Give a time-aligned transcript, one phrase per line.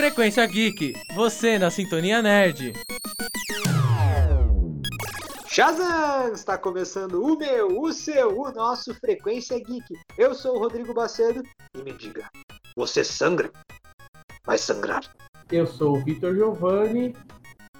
[0.00, 2.72] Frequência Geek, você na Sintonia Nerd.
[5.46, 6.32] Shazam!
[6.32, 9.94] Está começando o meu, o seu, o nosso Frequência Geek.
[10.16, 11.42] Eu sou o Rodrigo Bacedo
[11.74, 12.26] e me diga,
[12.74, 13.52] você sangra?
[14.42, 15.02] Vai sangrar.
[15.52, 17.14] Eu sou o Vitor Giovanni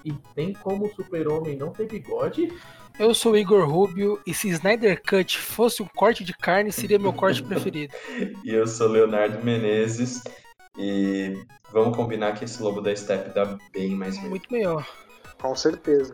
[0.05, 2.53] e tem como o super-homem não ter bigode?
[2.99, 6.99] Eu sou o Igor Rubio e se Snyder Cut fosse um corte de carne, seria
[6.99, 7.95] meu corte preferido.
[8.45, 10.23] e eu sou Leonardo Menezes
[10.79, 14.31] e vamos combinar que esse lobo da Step dá bem mais medo.
[14.31, 14.87] Muito melhor.
[15.41, 16.13] Com certeza.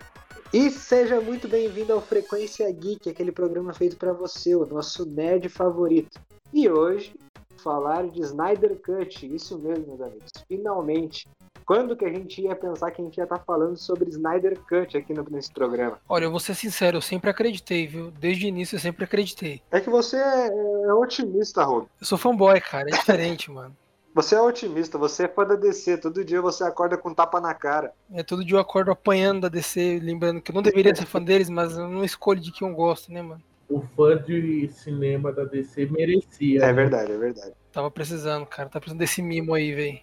[0.53, 5.49] E seja muito bem-vindo ao Frequência Geek, aquele programa feito para você, o nosso nerd
[5.49, 6.21] favorito.
[6.53, 7.15] E hoje,
[7.57, 10.31] falar de Snyder Cut, isso mesmo, meus amigos.
[10.47, 11.29] Finalmente,
[11.67, 14.57] quando que a gente ia pensar que a gente ia estar tá falando sobre Snyder
[14.69, 15.99] Cut aqui nesse programa?
[16.09, 18.13] Olha, eu vou ser sincero, eu sempre acreditei, viu?
[18.13, 19.61] Desde o início eu sempre acreditei.
[19.73, 21.87] É que você é, é otimista, Rô.
[22.01, 23.77] Eu sou fanboy, cara, é diferente, mano.
[24.17, 27.41] Você é otimista, você é fã da DC, todo dia você acorda com um tapa
[27.41, 27.93] na cara.
[28.11, 31.23] É, todo dia eu acordo apanhando da DC, lembrando que eu não deveria ser fã
[31.23, 33.43] deles, mas eu não escolho de quem eu gosto, né, mano?
[33.69, 36.63] O fã de cinema da DC merecia.
[36.63, 36.73] É né?
[36.73, 37.53] verdade, é verdade.
[37.71, 40.01] Tava precisando, cara, tá precisando desse mimo aí, velho.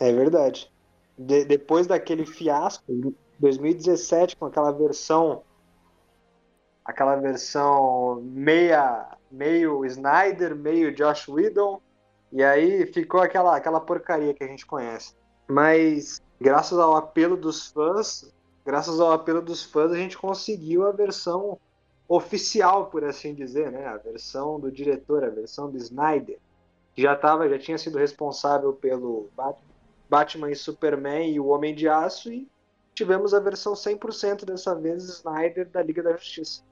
[0.00, 0.72] É verdade
[1.18, 5.42] de, depois daquele fiasco em 2017 com aquela versão
[6.84, 11.80] aquela versão meia meio Snyder, meio Josh Whedon,
[12.32, 15.14] e aí ficou aquela aquela porcaria que a gente conhece.
[15.46, 18.32] Mas graças ao apelo dos fãs,
[18.64, 21.58] graças ao apelo dos fãs, a gente conseguiu a versão
[22.08, 23.86] oficial, por assim dizer, né?
[23.86, 26.38] A versão do diretor, a versão do Snyder,
[26.94, 29.28] que já tava, já tinha sido responsável pelo
[30.08, 32.48] Batman e Superman e o Homem de Aço e
[32.94, 36.62] tivemos a versão 100% dessa vez Snyder da Liga da Justiça.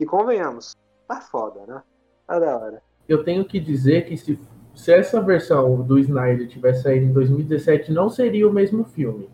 [0.00, 0.74] E convenhamos,
[1.06, 1.82] tá foda, né?
[2.26, 2.82] Tá da hora.
[3.08, 4.38] Eu tenho que dizer que se,
[4.76, 9.28] se essa versão do Snyder tivesse saído em 2017, não seria o mesmo filme.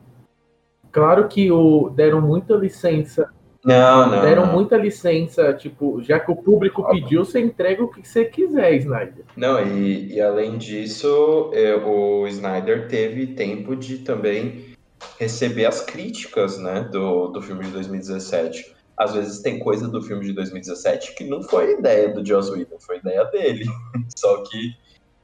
[0.91, 3.29] Claro que o, deram muita licença
[3.65, 4.23] não, não.
[4.23, 8.75] Deram muita licença, tipo, já que o público pediu, você entrega o que você quiser,
[8.75, 9.25] Snyder.
[9.37, 14.75] Não, e, e além disso, é, o Snyder teve tempo de também
[15.19, 18.75] receber as críticas, né, do, do filme de 2017.
[18.97, 22.79] Às vezes tem coisa do filme de 2017 que não foi ideia do Joss Whedon,
[22.81, 23.65] foi ideia dele.
[24.17, 24.73] Só que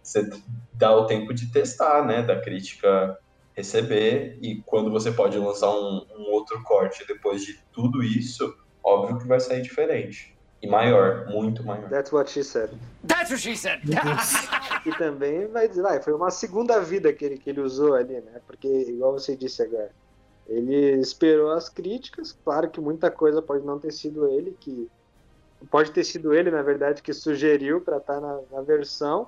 [0.09, 0.31] você
[0.75, 3.19] dá o tempo de testar, né, da crítica
[3.55, 9.19] receber e quando você pode lançar um, um, outro corte depois de tudo isso, óbvio
[9.19, 10.37] que vai sair diferente.
[10.63, 11.89] E maior, muito maior.
[11.89, 12.71] That's what she said.
[13.07, 13.81] That's what she said!
[14.87, 18.15] e também vai dizer, vai, foi uma segunda vida que ele, que ele usou ali,
[18.15, 18.41] né?
[18.47, 19.91] Porque, igual você disse agora,
[20.49, 24.89] ele esperou as críticas, claro que muita coisa pode não ter sido ele que.
[25.71, 29.27] Pode ter sido ele, na verdade, que sugeriu para estar tá na, na, versão.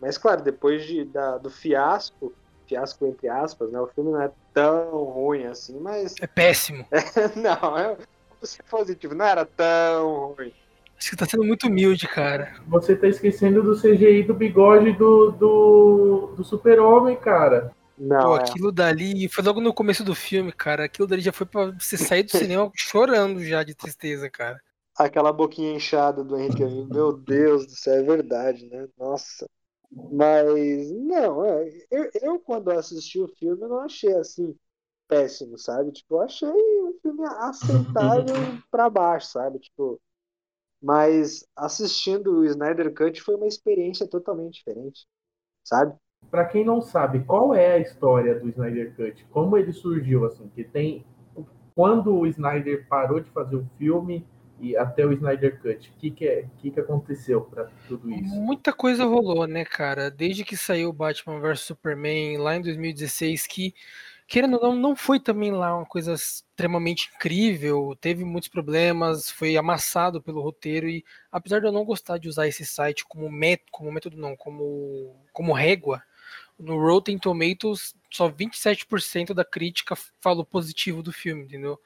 [0.00, 2.32] Mas, claro, depois de, da, do fiasco
[2.66, 3.80] fiasco entre aspas, né?
[3.80, 6.14] O filme não é tão ruim assim, mas.
[6.20, 6.84] É péssimo.
[7.36, 7.96] não, é
[8.40, 10.52] você positivo, não era tão ruim.
[10.98, 12.54] Acho que tá sendo muito humilde, cara.
[12.68, 17.70] Você tá esquecendo do CGI do bigode do, do, do super-homem, cara.
[17.98, 18.40] Não, Pô, é.
[18.40, 20.84] aquilo dali foi logo no começo do filme, cara.
[20.84, 24.58] Aquilo dali já foi pra você sair do cinema chorando já de tristeza, cara.
[24.96, 28.86] Aquela boquinha inchada do Henrique meu Deus do céu, é verdade, né?
[28.98, 29.46] Nossa.
[29.90, 34.56] Mas, não, é, eu, eu quando assisti o filme não achei assim
[35.08, 35.92] péssimo, sabe?
[35.92, 38.34] Tipo, eu achei um filme aceitável
[38.70, 39.58] para baixo, sabe?
[39.58, 40.00] Tipo,
[40.82, 45.06] mas assistindo o Snyder Cut foi uma experiência totalmente diferente,
[45.64, 45.96] sabe?
[46.30, 49.24] Para quem não sabe, qual é a história do Snyder Cut?
[49.30, 50.48] Como ele surgiu assim?
[50.48, 51.04] Que tem
[51.74, 54.26] quando o Snyder parou de fazer o filme,
[54.60, 55.90] e até o Snyder Cut.
[55.90, 58.34] O que, que, é, que, que aconteceu para tudo isso?
[58.34, 60.10] Muita coisa rolou, né, cara?
[60.10, 63.74] Desde que saiu Batman vs Superman lá em 2016, que,
[64.26, 69.56] querendo ou não, não foi também lá uma coisa extremamente incrível, teve muitos problemas, foi
[69.56, 73.70] amassado pelo roteiro, e apesar de eu não gostar de usar esse site como método,
[73.70, 76.02] como método não, como, como régua,
[76.58, 81.80] no Rotten Tomatoes só 27% da crítica falou positivo do filme, entendeu?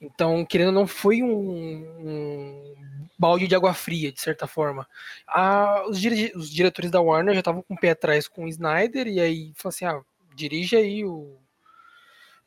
[0.00, 2.74] Então, querendo não, foi um, um,
[3.18, 4.88] balde de água fria, de certa forma.
[5.26, 5.98] A, os,
[6.34, 9.52] os, diretores da Warner já estavam com o pé atrás com o Snyder, e aí
[9.56, 10.00] falou assim: ah,
[10.34, 11.36] dirige aí o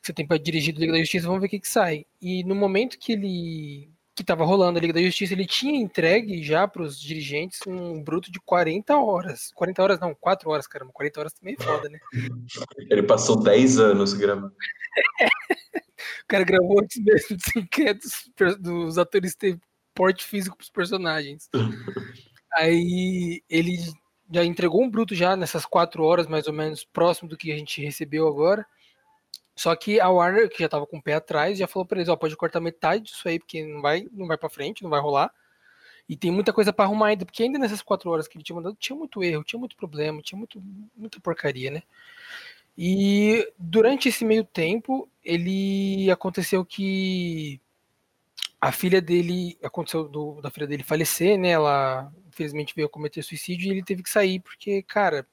[0.02, 2.04] você tem para dirigir do Liga da Justiça, vamos ver o que, que sai.
[2.20, 6.42] E no momento que ele que estava rolando a Liga da Justiça, ele tinha entregue
[6.42, 9.50] já para os dirigentes um bruto de 40 horas.
[9.54, 10.92] 40 horas não, 4 horas, caramba.
[10.92, 11.98] 40 horas também é foda, né?
[12.90, 14.54] Ele passou 10 anos gravando.
[16.22, 18.30] O cara gravou antes mesmo de inquietos
[18.60, 19.58] dos atores ter
[19.94, 21.48] porte físico para os personagens.
[22.54, 23.78] Aí ele
[24.30, 27.56] já entregou um bruto já nessas quatro horas, mais ou menos, próximo do que a
[27.56, 28.66] gente recebeu agora.
[29.54, 32.08] Só que a Warner, que já tava com o pé atrás, já falou pra eles,
[32.08, 35.00] ó, pode cortar metade disso aí, porque não vai, não vai pra frente, não vai
[35.00, 35.32] rolar.
[36.08, 38.56] E tem muita coisa para arrumar ainda, porque ainda nessas quatro horas que ele tinha
[38.56, 40.62] mandado, tinha muito erro, tinha muito problema, tinha muito,
[40.96, 41.82] muita porcaria, né?
[42.76, 47.60] E durante esse meio tempo, ele aconteceu que
[48.60, 51.50] a filha dele, aconteceu do, da filha dele falecer, né?
[51.50, 55.26] Ela infelizmente veio cometer suicídio e ele teve que sair, porque, cara,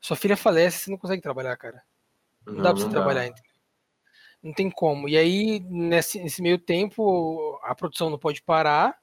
[0.00, 1.82] sua filha falece, você não consegue trabalhar, cara.
[2.46, 3.47] Não, não dá pra você trabalhar, entendeu?
[4.42, 5.08] Não tem como.
[5.08, 8.96] E aí, nesse, nesse meio tempo, a produção não pode parar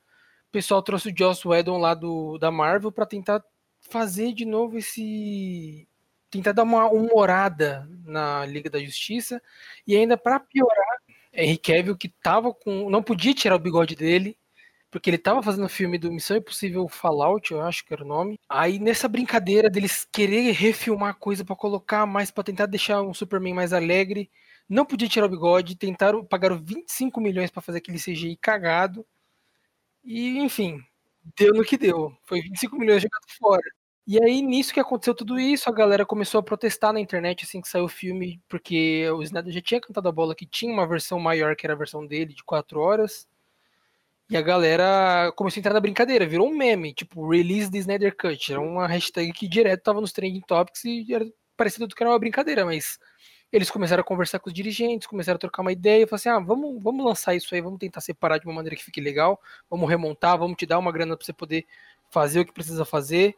[0.56, 3.44] pessoal trouxe o Joss Whedon lá do, da Marvel para tentar
[3.82, 5.86] fazer de novo esse
[6.30, 9.42] tentar dar uma humorada na Liga da Justiça
[9.86, 11.00] e ainda para piorar,
[11.34, 14.38] Henry Cavill que tava com não podia tirar o bigode dele
[14.90, 18.08] porque ele tava fazendo o filme do Missão Impossível Fallout, eu acho que era o
[18.08, 18.40] nome.
[18.48, 23.54] Aí nessa brincadeira deles querer refilmar coisa para colocar mais para tentar deixar um Superman
[23.54, 24.32] mais alegre,
[24.70, 29.06] não podia tirar o bigode, tentaram pagaram 25 milhões para fazer aquele CGI cagado.
[30.04, 30.82] E, enfim,
[31.38, 32.16] deu no que deu.
[32.26, 33.64] Foi 25 milhões jogados fora.
[34.08, 37.60] E aí, nisso que aconteceu tudo isso, a galera começou a protestar na internet assim
[37.62, 40.88] que saiu o filme, porque o Snyder já tinha cantado a bola que tinha uma
[40.88, 43.28] versão maior, que era a versão dele, de 4 horas.
[44.30, 48.16] E a galera começou a entrar na brincadeira, virou um meme, tipo, release the Snyder
[48.16, 48.52] Cut.
[48.52, 51.26] Era uma hashtag que direto tava nos trending topics e era
[51.58, 53.00] parecido do que era uma brincadeira, mas
[53.56, 56.30] eles começaram a conversar com os dirigentes, começaram a trocar uma ideia, e falaram assim,
[56.30, 59.40] ah, vamos, vamos lançar isso aí, vamos tentar separar de uma maneira que fique legal,
[59.70, 61.66] vamos remontar, vamos te dar uma grana para você poder
[62.10, 63.34] fazer o que precisa fazer,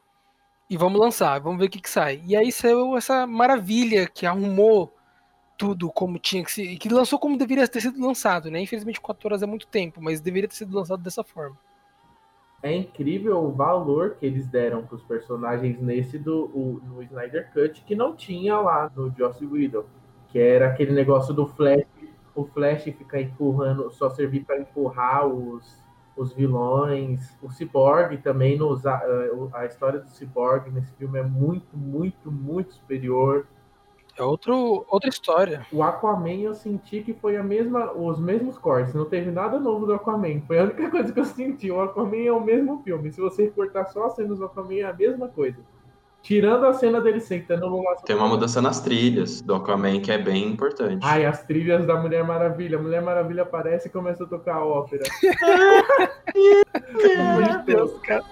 [0.67, 2.19] e vamos lançar, vamos ver o que, que sai.
[2.25, 4.91] E aí saiu essa maravilha que arrumou
[5.55, 8.59] tudo como tinha que ser, que lançou como deveria ter sido lançado, né?
[8.59, 11.57] Infelizmente 4 horas é muito tempo, mas deveria ter sido lançado dessa forma.
[12.63, 17.51] É incrível o valor que eles deram para os personagens nesse do o, no Snyder
[17.53, 19.85] Cut que não tinha lá no Joss Whedon
[20.29, 21.85] que era aquele negócio do Flash,
[22.35, 25.83] o Flash ficar empurrando, só servir para empurrar os,
[26.15, 27.35] os vilões.
[27.41, 29.01] O Cyborg também, nos, a,
[29.53, 33.47] a história do Cyborg nesse filme é muito, muito, muito superior.
[34.17, 35.65] É outro, outra história.
[35.71, 39.85] O Aquaman eu senti que foi a mesma, os mesmos cortes, não teve nada novo
[39.85, 40.41] do Aquaman.
[40.41, 41.69] Foi a única coisa que eu senti.
[41.69, 43.11] O Aquaman é o mesmo filme.
[43.11, 45.59] Se você cortar só as cenas do Aquaman, é a mesma coisa.
[46.27, 50.17] Tirando a cena dele sentando no Tem uma mudança nas trilhas do Aquaman que é
[50.17, 50.99] bem importante.
[51.01, 52.77] Ai, as trilhas da Mulher Maravilha.
[52.77, 55.05] A Mulher Maravilha aparece e começa a tocar a ópera.
[56.35, 58.25] Meu Deus, cara.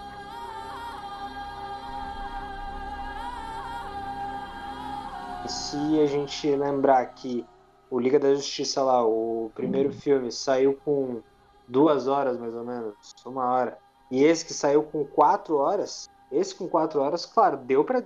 [5.47, 7.45] Se a gente lembrar que
[7.89, 9.93] o Liga da Justiça lá, o primeiro hum.
[9.93, 11.21] filme, saiu com
[11.65, 12.93] duas horas mais ou menos,
[13.25, 13.77] uma hora,
[14.11, 18.03] e esse que saiu com quatro horas, esse com quatro horas, claro, deu para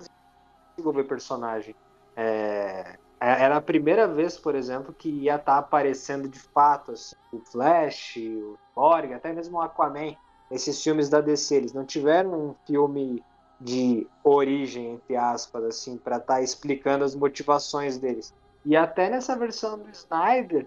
[0.76, 1.74] desenvolver personagem.
[2.16, 6.92] É, é, era a primeira vez, por exemplo, que ia estar tá aparecendo de fato
[6.92, 10.16] assim, o Flash, o Borg, até mesmo o Aquaman.
[10.50, 13.22] Esses filmes da DC, eles não tiveram um filme
[13.60, 18.34] de origem, entre aspas, assim, para estar tá explicando as motivações deles.
[18.64, 20.66] E até nessa versão do Snyder,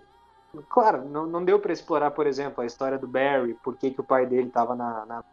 [0.69, 3.99] claro, não, não deu para explorar, por exemplo, a história do Barry, por que, que
[3.99, 5.23] o pai dele estava na, na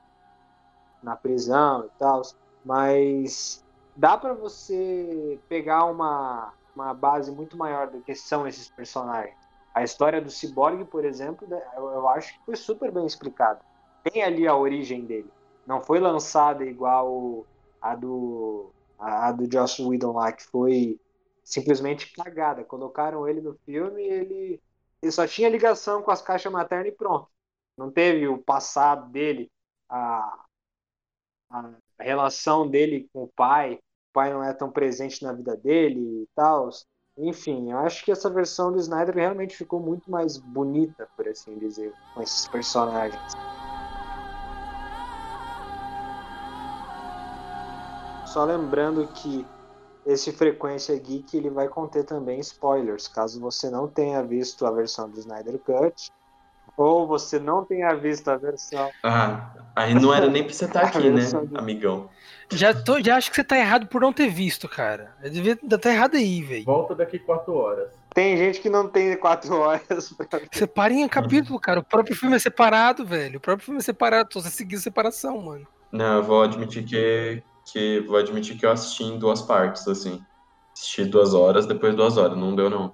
[1.03, 2.23] na prisão e tal,
[2.65, 3.65] mas
[3.97, 9.37] dá para você pegar uma, uma base muito maior do que são esses personagens.
[9.75, 13.61] A história do Cyborg, por exemplo, né, eu, eu acho que foi super bem explicada.
[14.03, 15.31] Tem ali a origem dele.
[15.67, 17.47] Não foi lançada igual
[17.81, 21.01] a do a, a do Joss Whedon lá, que foi
[21.45, 22.65] simplesmente cagada.
[22.65, 24.63] Colocaram ele no filme e ele,
[25.03, 27.29] ele só tinha ligação com as caixas maternas e pronto.
[27.77, 29.51] Não teve o passado dele,
[29.89, 30.45] a,
[31.51, 36.23] a relação dele com o pai, o pai não é tão presente na vida dele
[36.23, 36.71] e tal.
[37.19, 41.59] Enfim, eu acho que essa versão do Snyder realmente ficou muito mais bonita, por assim
[41.59, 43.21] dizer, com esses personagens.
[48.27, 49.45] Só lembrando que
[50.07, 55.11] esse Frequência Geek ele vai conter também spoilers, caso você não tenha visto a versão
[55.11, 56.11] do Snyder Cut
[56.77, 58.91] ou você não tenha visto a versão.
[59.03, 61.23] Ah, aí não era nem pra você estar tá aqui, né,
[61.55, 62.09] amigão?
[62.53, 65.15] Já, tô, já acho que você tá errado por não ter visto, cara.
[65.23, 66.65] Eu devia tá errado aí, velho.
[66.65, 67.89] Volta daqui quatro horas.
[68.13, 70.13] Tem gente que não tem quatro horas.
[70.13, 70.41] Pra...
[70.53, 71.79] Separem em capítulo, cara.
[71.81, 73.39] O próprio filme é separado, velho.
[73.39, 74.29] O próprio filme é separado.
[74.35, 75.67] Você seguiu separação, mano.
[75.93, 78.01] Não, eu vou admitir que, que.
[78.01, 80.21] Vou admitir que eu assisti em duas partes, assim.
[80.73, 82.37] Assisti duas horas, depois duas horas.
[82.37, 82.93] Não deu, não.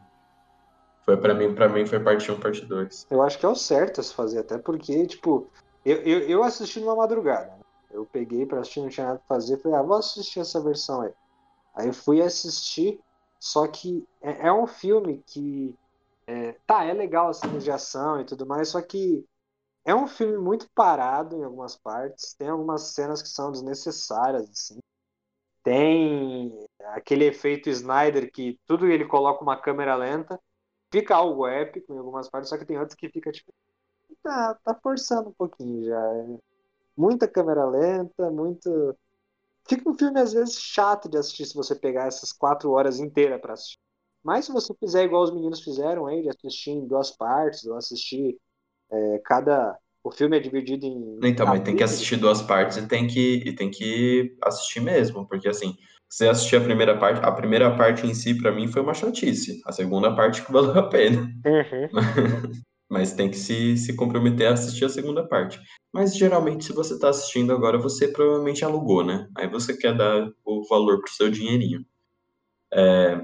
[1.06, 3.06] Foi para mim, para mim foi parte 1, parte 2.
[3.08, 5.48] Eu acho que é o certo se fazer, até porque, tipo,
[5.84, 7.46] eu, eu, eu assisti numa madrugada.
[7.46, 7.60] Né?
[7.92, 11.02] Eu peguei para assistir, não tinha nada pra fazer, falei, ah, vou assistir essa versão
[11.02, 11.12] aí.
[11.76, 13.00] Aí eu fui assistir,
[13.38, 15.72] Só que é, é um filme que.
[16.26, 19.24] É, tá, é legal as cenas de ação e tudo mais, só que
[19.84, 22.34] é um filme muito parado em algumas partes.
[22.34, 24.80] Tem algumas cenas que são desnecessárias, assim.
[25.62, 30.40] Tem aquele efeito Snyder que tudo ele coloca uma câmera lenta.
[30.90, 33.52] Fica algo épico em algumas partes, só que tem outras que fica tipo.
[34.22, 36.00] Tá, tá forçando um pouquinho já.
[36.00, 36.38] É
[36.96, 38.96] muita câmera lenta, muito.
[39.68, 43.40] Fica um filme às vezes chato de assistir se você pegar essas quatro horas inteiras
[43.40, 43.78] para assistir.
[44.22, 47.76] Mas se você fizer igual os meninos fizeram aí, de assistir em duas partes, ou
[47.76, 48.38] assistir
[48.90, 49.78] é, cada.
[50.02, 51.18] O filme é dividido em.
[51.22, 55.26] Então, mas tem que assistir duas partes e tem que, e tem que assistir mesmo,
[55.26, 55.76] porque assim,
[56.08, 59.60] você assistir a primeira parte, a primeira parte em si, para mim, foi uma chatice.
[59.66, 61.22] A segunda parte que valeu a pena.
[61.44, 62.52] Uhum.
[62.88, 65.60] mas tem que se, se comprometer a assistir a segunda parte.
[65.92, 69.28] Mas geralmente, se você está assistindo agora, você provavelmente alugou, né?
[69.36, 71.84] Aí você quer dar o valor pro seu dinheirinho.
[72.72, 73.20] É,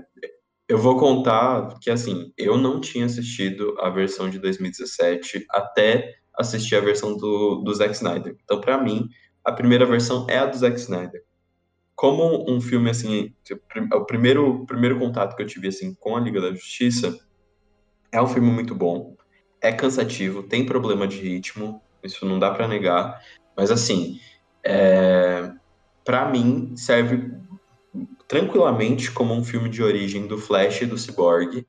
[0.68, 6.76] eu vou contar que, assim, eu não tinha assistido a versão de 2017 até assistir
[6.76, 8.36] a versão do, do Zack Snyder.
[8.42, 9.08] Então, para mim,
[9.44, 11.22] a primeira versão é a do Zack Snyder.
[12.02, 13.32] Como um filme, assim,
[13.94, 17.16] o primeiro, primeiro contato que eu tive, assim, com a Liga da Justiça,
[18.10, 19.16] é um filme muito bom,
[19.60, 23.22] é cansativo, tem problema de ritmo, isso não dá para negar,
[23.56, 24.18] mas, assim,
[24.64, 25.52] é,
[26.04, 27.30] para mim, serve
[28.26, 31.64] tranquilamente como um filme de origem do Flash e do Cyborg,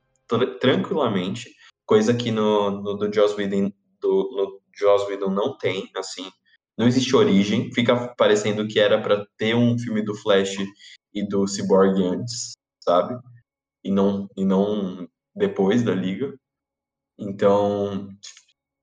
[0.60, 3.72] tranquilamente, coisa que no, no do Joss Whedon,
[4.02, 6.26] do, no Joss Whedon não tem, assim,
[6.78, 10.58] não existe origem, fica parecendo que era para ter um filme do Flash
[11.14, 12.54] e do Cyborg antes,
[12.84, 13.20] sabe?
[13.84, 16.34] E não, e não depois da liga.
[17.18, 18.10] Então,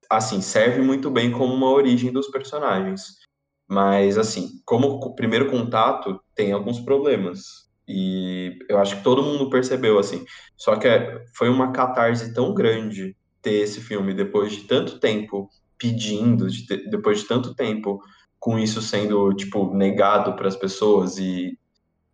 [0.08, 3.18] assim, serve muito bem como uma origem dos personagens.
[3.68, 7.68] Mas, assim, como primeiro contato, tem alguns problemas.
[7.86, 10.24] E eu acho que todo mundo percebeu, assim.
[10.56, 15.48] Só que é, foi uma catarse tão grande ter esse filme depois de tanto tempo
[15.80, 18.00] pedindo, de depois de tanto tempo
[18.38, 21.58] com isso sendo, tipo, negado para as pessoas e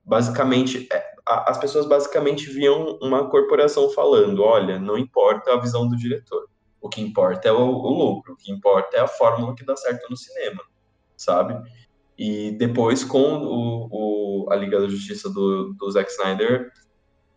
[0.04, 5.96] basicamente é, as pessoas basicamente viam uma corporação falando, olha, não importa a visão do
[5.96, 6.48] diretor,
[6.80, 9.76] o que importa é o, o lucro, o que importa é a fórmula que dá
[9.76, 10.62] certo no cinema,
[11.16, 11.60] sabe?
[12.16, 16.70] E depois, com o, o, a Liga da Justiça do, do Zack Snyder,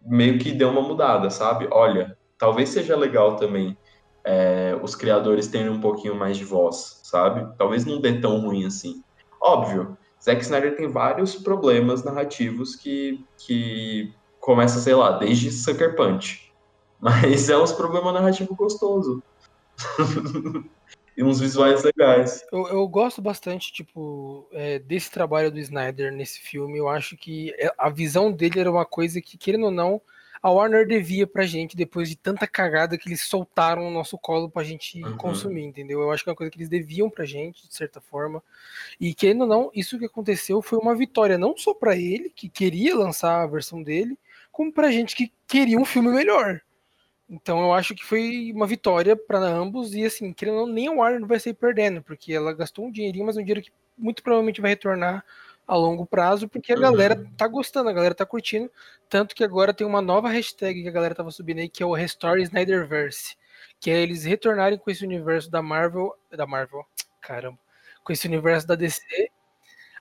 [0.05, 1.67] meio que deu uma mudada, sabe?
[1.71, 3.77] Olha, talvez seja legal também
[4.23, 7.47] é, os criadores terem um pouquinho mais de voz, sabe?
[7.57, 9.03] Talvez não dê tão ruim assim.
[9.41, 16.51] Óbvio, Zack Snyder tem vários problemas narrativos que, que começa, sei lá, desde Sucker Punch.
[16.99, 19.21] Mas é uns problemas narrativos gostosos.
[21.15, 22.45] e uns visuais legais.
[22.51, 26.77] Eu, eu gosto bastante, tipo, é, desse trabalho do Snyder nesse filme.
[26.77, 30.01] Eu acho que é, a visão dele era uma coisa que, querendo ou não,
[30.41, 34.49] a Warner devia pra gente depois de tanta cagada que eles soltaram no nosso colo
[34.49, 35.17] pra gente uhum.
[35.17, 36.01] consumir, entendeu?
[36.01, 38.41] Eu acho que é uma coisa que eles deviam pra gente, de certa forma.
[38.99, 42.47] E querendo ou não, isso que aconteceu foi uma vitória não só para ele, que
[42.47, 44.17] queria lançar a versão dele,
[44.51, 46.61] como pra gente que queria um filme melhor.
[47.29, 50.87] Então eu acho que foi uma vitória para ambos e assim, querendo ou não, nem
[50.87, 54.23] a Warner vai sair perdendo, porque ela gastou um dinheirinho, mas um dinheiro que muito
[54.23, 55.23] provavelmente vai retornar
[55.69, 56.81] a longo prazo, porque a uhum.
[56.81, 58.71] galera tá gostando, a galera tá curtindo,
[59.07, 61.85] tanto que agora tem uma nova hashtag que a galera tava subindo aí, que é
[61.85, 63.35] o Restore Snyderverse,
[63.79, 66.83] que é eles retornarem com esse universo da Marvel, da Marvel,
[67.21, 67.59] caramba,
[68.03, 69.29] com esse universo da DC,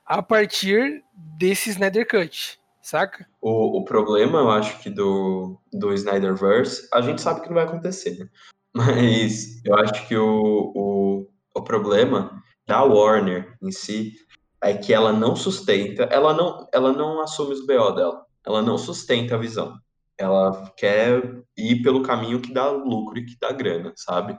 [0.03, 3.27] a partir desse Snyder Cut, saca?
[3.39, 7.65] O, o problema, eu acho que do, do Snyderverse, a gente sabe que não vai
[7.65, 8.27] acontecer, né?
[8.73, 14.13] mas eu acho que o, o, o problema da Warner em si
[14.61, 18.77] é que ela não sustenta, ela não, ela não assume os BO dela, ela não
[18.77, 19.77] sustenta a visão.
[20.17, 24.37] Ela quer ir pelo caminho que dá lucro e que dá grana, sabe?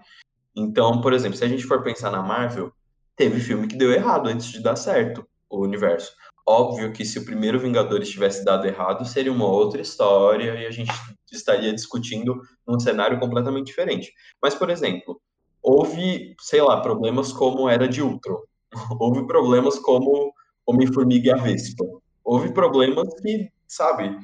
[0.54, 2.70] Então, por exemplo, se a gente for pensar na Marvel,
[3.16, 6.12] teve filme que deu errado antes de dar certo o universo.
[6.46, 10.70] Óbvio que se o primeiro Vingadores tivesse dado errado, seria uma outra história e a
[10.70, 10.90] gente
[11.30, 14.12] estaria discutindo num cenário completamente diferente.
[14.42, 15.20] Mas, por exemplo,
[15.62, 18.40] houve, sei lá, problemas como Era de Ultron.
[18.98, 20.32] Houve problemas como
[20.66, 21.84] Homem-Formiga e a Vespa.
[22.24, 24.16] Houve problemas que, sabe,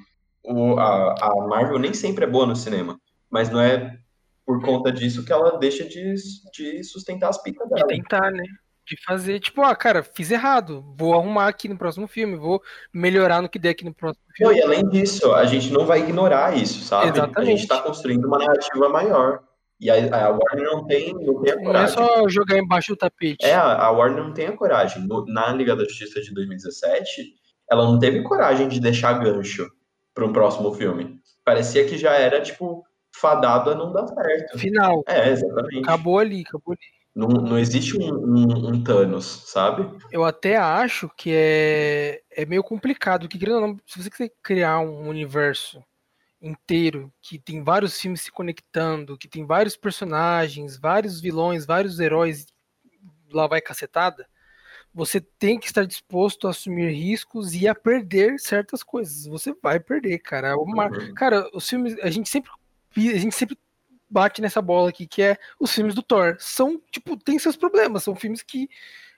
[0.44, 3.00] o, a, a Marvel nem sempre é boa no cinema,
[3.30, 3.98] mas não é
[4.44, 6.14] por conta disso que ela deixa de,
[6.52, 7.86] de sustentar as picas dela.
[7.88, 8.44] De tentar, né?
[8.86, 12.62] De fazer, tipo, ah, cara, fiz errado, vou arrumar aqui no próximo filme, vou
[12.94, 14.54] melhorar no que der aqui no próximo filme.
[14.54, 17.08] Não, e além disso, a gente não vai ignorar isso, sabe?
[17.08, 17.38] Exatamente.
[17.40, 19.42] A gente tá construindo uma narrativa maior.
[19.78, 21.96] E a, a, Warner não tem, não tem a coragem.
[21.96, 23.44] Não é só jogar embaixo do tapete.
[23.44, 25.06] É, a, Warner não tem a coragem.
[25.28, 27.34] Na Liga da Justiça de 2017,
[27.70, 29.68] ela não teve coragem de deixar gancho
[30.14, 31.20] para um próximo filme.
[31.44, 34.58] parecia que já era, tipo, fadado a não dar certo.
[34.58, 35.02] Final.
[35.06, 35.80] É, exatamente.
[35.80, 36.96] Acabou ali, acabou ali.
[37.14, 39.88] Não, não existe um, um, um Thanos, sabe?
[40.12, 43.38] Eu até acho que é, é meio complicado, que
[43.86, 45.82] se você quiser criar um universo
[46.40, 52.46] inteiro, que tem vários filmes se conectando, que tem vários personagens, vários vilões, vários heróis,
[53.30, 54.26] lá vai cacetada,
[54.96, 59.26] você tem que estar disposto a assumir riscos e a perder certas coisas.
[59.26, 60.56] Você vai perder, cara.
[60.56, 61.14] Uma, Uhum.
[61.14, 62.50] Cara, os filmes, a gente sempre
[62.96, 63.58] a gente sempre
[64.08, 66.36] bate nessa bola aqui, que é os filmes do Thor.
[66.38, 68.70] São, tipo, tem seus problemas, são filmes que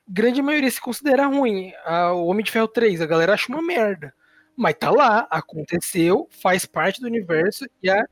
[0.09, 1.73] grande maioria se considera ruim.
[1.85, 4.13] Ah, o Homem de Ferro 3, a galera acha uma merda.
[4.59, 8.05] Mas tá lá, aconteceu, faz parte do universo e a,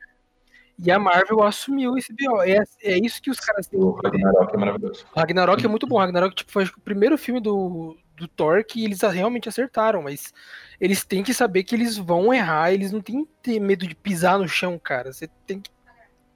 [0.78, 2.40] e a Marvel assumiu esse BO.
[2.42, 3.80] É, é isso que os caras têm.
[3.80, 5.04] O Ragnarok é maravilhoso.
[5.12, 5.98] Ragnarok é muito bom.
[5.98, 10.32] Ragnarok tipo, foi o primeiro filme do, do Thor que eles realmente acertaram, mas
[10.80, 13.96] eles têm que saber que eles vão errar, eles não têm que ter medo de
[13.96, 15.12] pisar no chão, cara.
[15.12, 15.70] Você tem que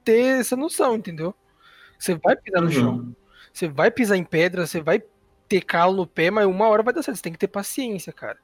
[0.03, 1.33] ter essa noção, entendeu?
[1.97, 2.73] Você vai pisar no Uhum.
[2.73, 3.15] chão.
[3.53, 5.01] Você vai pisar em pedra, você vai
[5.47, 7.15] ter calo no pé, mas uma hora vai dar certo.
[7.15, 8.37] Você tem que ter paciência, cara.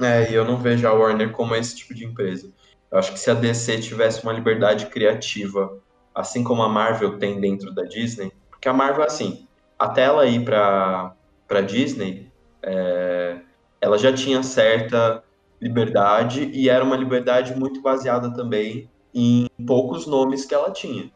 [0.00, 2.50] É, e eu não vejo a Warner como esse tipo de empresa.
[2.90, 5.78] Eu acho que se a DC tivesse uma liberdade criativa,
[6.14, 9.46] assim como a Marvel tem dentro da Disney, porque a Marvel, assim,
[9.78, 11.14] até ela ir pra,
[11.46, 12.30] pra Disney,
[12.62, 13.40] é,
[13.80, 15.22] ela já tinha certa
[15.60, 21.10] liberdade e era uma liberdade muito baseada também em poucos nomes que ela tinha.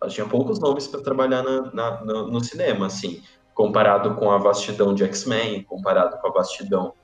[0.00, 3.20] Ela tinha poucos nomes para trabalhar na- na- no, no cinema, assim,
[3.54, 6.94] comparado com a vastidão de X-Men, comparado com a vastidão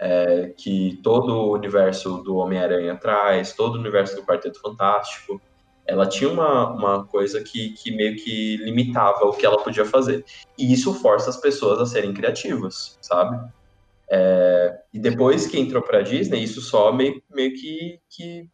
[0.00, 5.40] é, que todo o universo do Homem-Aranha traz, todo o universo do Quarteto Fantástico.
[5.86, 10.24] Ela tinha uma, uma coisa que, que meio que limitava o que ela podia fazer.
[10.56, 13.38] E isso força as pessoas a serem criativas, sabe?
[14.10, 18.48] É, e depois que entrou para Disney, isso só meio, meio que, que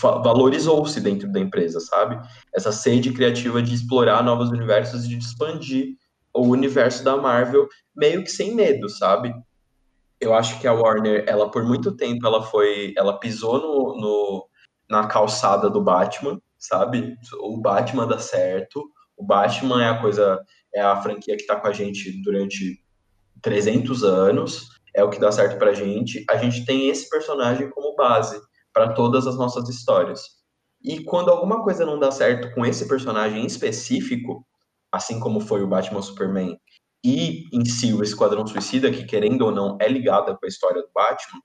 [0.00, 2.20] valorizou-se dentro da empresa, sabe?
[2.52, 5.96] Essa sede criativa de explorar novos universos e de expandir
[6.32, 9.32] o universo da Marvel meio que sem medo, sabe?
[10.24, 14.48] Eu acho que a Warner, ela por muito tempo, ela foi, ela pisou no, no-
[14.88, 17.14] na calçada do Batman, sabe?
[17.40, 18.82] O Batman dá certo,
[19.18, 20.40] o Batman é a coisa,
[20.74, 22.82] é a franquia que tá com a gente durante
[23.42, 26.24] 300 anos, é o que dá certo pra gente.
[26.30, 28.40] A gente tem esse personagem como base
[28.72, 30.22] para todas as nossas histórias.
[30.82, 34.46] E quando alguma coisa não dá certo com esse personagem em específico,
[34.90, 36.58] assim como foi o Batman Superman
[37.04, 40.80] e em si o Esquadrão Suicida, que querendo ou não é ligada com a história
[40.80, 41.40] do Batman,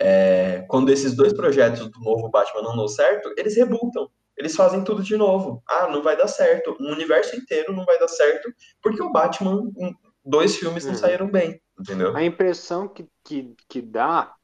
[0.00, 4.10] é, quando esses dois projetos do novo Batman não dão certo, eles rebutam.
[4.36, 5.62] Eles fazem tudo de novo.
[5.68, 6.76] Ah, não vai dar certo.
[6.80, 8.48] Um universo inteiro não vai dar certo
[8.80, 9.60] porque o Batman,
[10.24, 10.96] dois filmes não Hum.
[10.96, 12.16] saíram bem, entendeu?
[12.16, 14.34] A impressão que, que, que dá,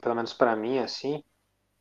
[0.00, 1.22] pelo menos pra mim, assim,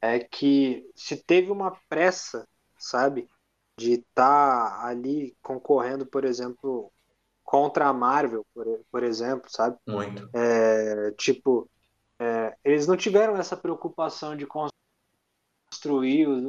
[0.01, 2.45] é que se teve uma pressa,
[2.77, 3.29] sabe,
[3.77, 6.91] de estar ali concorrendo, por exemplo,
[7.45, 9.77] contra a Marvel, por, por exemplo, sabe?
[9.87, 10.29] Muito.
[10.33, 11.69] É, tipo,
[12.19, 14.45] é, eles não tiveram essa preocupação de
[15.71, 16.47] construir o,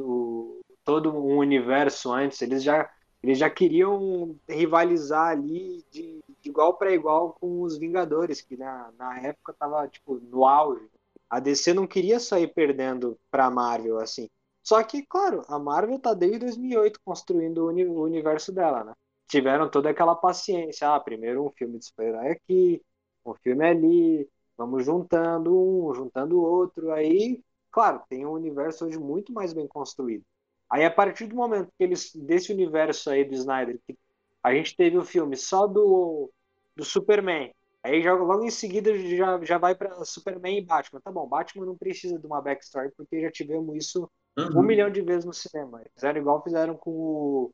[0.59, 2.89] o- todo um universo antes, eles já,
[3.21, 8.91] eles já queriam rivalizar ali de, de igual para igual com os Vingadores, que na,
[8.97, 10.87] na época tava tipo, no auge.
[11.29, 14.29] A DC não queria sair perdendo para a Marvel assim.
[14.63, 18.93] Só que, claro, a Marvel tá desde 2008 construindo o uni- o universo dela, né?
[19.27, 20.93] Tiveram toda aquela paciência.
[20.93, 22.83] Ah, primeiro um filme de super-herói aqui,
[23.25, 26.91] um filme ali, vamos juntando um, juntando o outro.
[26.91, 30.23] Aí, claro, tem um universo hoje muito mais bem construído.
[30.69, 33.97] Aí, a partir do momento que eles, desse universo aí do Snyder, que
[34.43, 36.31] a gente teve o filme só do,
[36.75, 41.01] do Superman, aí já, logo em seguida já, já vai para Superman e Batman.
[41.01, 44.09] Tá bom, Batman não precisa de uma backstory, porque já tivemos isso
[44.53, 44.63] um Uhum.
[44.63, 45.81] milhão de vezes no cinema.
[45.95, 47.53] Fizeram igual fizeram com o,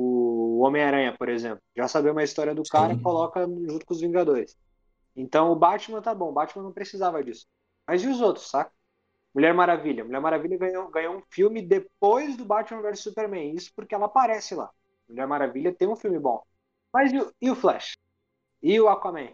[0.00, 1.60] o Homem-Aranha, por exemplo.
[1.76, 3.00] Já sabemos a história do cara Sim.
[3.00, 4.56] e coloca junto com os Vingadores.
[5.16, 7.46] Então o Batman tá bom, o Batman não precisava disso.
[7.84, 8.70] Mas e os outros, saca?
[9.34, 10.04] Mulher Maravilha.
[10.04, 13.54] Mulher Maravilha ganhou, ganhou um filme depois do Batman vs Superman.
[13.54, 14.70] Isso porque ela aparece lá.
[15.08, 16.42] Mulher Maravilha tem um filme bom.
[16.92, 17.96] Mas e o, e o Flash?
[18.62, 19.30] E o Aquaman?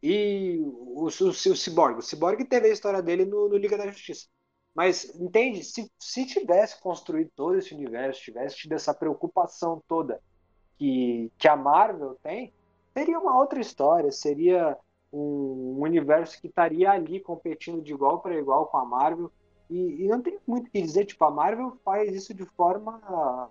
[0.00, 1.98] E o, o, o, o Cyborg?
[1.98, 4.26] O Cyborg teve a história dele no, no Liga da Justiça.
[4.74, 5.62] Mas, entende?
[5.62, 10.20] Se, se tivesse construído todo esse universo, tivesse tido essa preocupação toda
[10.76, 12.52] que, que a Marvel tem,
[12.92, 14.76] seria uma outra história, seria
[15.12, 19.30] um universo que estaria ali competindo de igual para igual com a Marvel.
[19.70, 23.48] E, e não tem muito o que dizer, tipo, a Marvel faz isso de forma.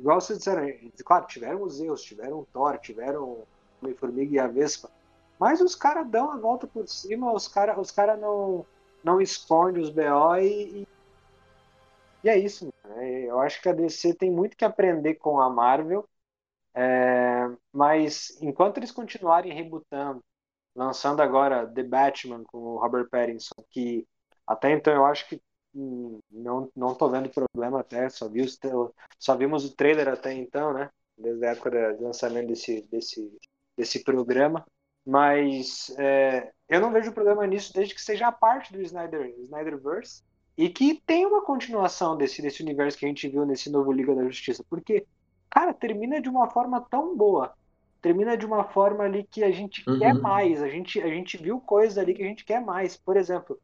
[0.00, 0.66] Igual vocês disseram,
[1.04, 3.44] claro, tiveram os erros, tiveram o Thor, tiveram
[3.82, 4.90] o Formiga e a Vespa,
[5.38, 8.64] mas os caras dão a volta por cima, os caras os cara não,
[9.04, 10.86] não escondem os BO e,
[12.22, 12.66] E é isso.
[12.84, 13.24] Né?
[13.24, 16.08] Eu acho que a DC tem muito que aprender com a Marvel.
[16.74, 20.22] É, mas enquanto eles continuarem rebutando,
[20.76, 24.06] lançando agora The Batman com o Robert Pattinson, que
[24.46, 25.40] até então eu acho que
[25.74, 28.58] hum, não não tô vendo problema até, só vi os,
[29.18, 30.90] só vimos o trailer até então, né?
[31.18, 33.38] Desde a época do lançamento desse desse
[33.76, 34.66] desse programa,
[35.06, 40.22] mas é, eu não vejo problema nisso desde que seja a parte do Snyder Snyderverse
[40.56, 44.14] e que tenha uma continuação desse desse universo que a gente viu nesse novo Liga
[44.14, 45.06] da Justiça, porque
[45.54, 47.54] cara, termina de uma forma tão boa.
[48.02, 49.98] Termina de uma forma ali que a gente uhum.
[49.98, 50.60] quer mais.
[50.60, 52.98] A gente, a gente viu coisas ali que a gente quer mais.
[52.98, 53.58] Por exemplo,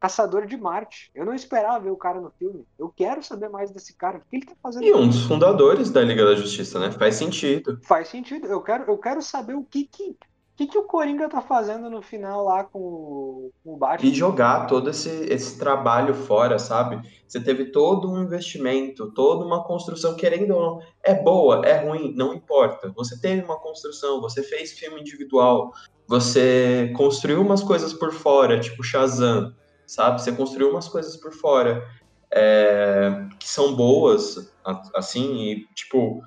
[0.00, 1.10] Caçador de Marte.
[1.14, 2.64] Eu não esperava ver o cara no filme.
[2.78, 4.18] Eu quero saber mais desse cara.
[4.18, 4.84] O que ele tá fazendo?
[4.84, 6.90] E um dos fundadores da Liga da Justiça, né?
[6.90, 7.78] Faz sentido.
[7.82, 8.46] Faz sentido.
[8.46, 10.16] Eu quero, eu quero saber o que que
[10.52, 14.10] o que, que o Coringa tá fazendo no final lá com, com o Batman?
[14.10, 17.00] E jogar todo esse, esse trabalho fora, sabe?
[17.26, 20.80] Você teve todo um investimento, toda uma construção, querendo ou não.
[21.02, 22.92] É boa, é ruim, não importa.
[22.94, 25.72] Você teve uma construção, você fez filme individual,
[26.06, 29.54] você construiu umas coisas por fora, tipo Shazam,
[29.86, 30.20] sabe?
[30.20, 31.82] Você construiu umas coisas por fora
[32.30, 34.52] é, que são boas,
[34.94, 36.22] assim, e, tipo,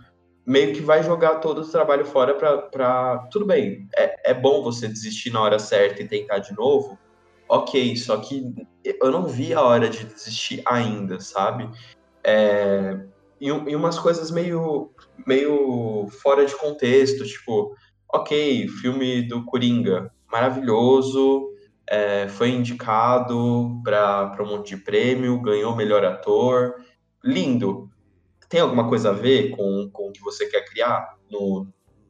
[0.45, 4.87] meio que vai jogar todo o trabalho fora para tudo bem é, é bom você
[4.87, 6.97] desistir na hora certa e tentar de novo
[7.49, 8.53] ok só que
[8.83, 11.69] eu não vi a hora de desistir ainda sabe?
[12.23, 12.99] É,
[13.41, 14.91] e, e umas coisas meio
[15.25, 17.75] meio fora de contexto tipo
[18.13, 21.49] ok filme do Coringa maravilhoso
[21.87, 26.75] é, foi indicado para um monte de prêmio ganhou melhor ator
[27.23, 27.89] lindo
[28.55, 31.67] tem alguma coisa a ver com, com o que você quer criar no,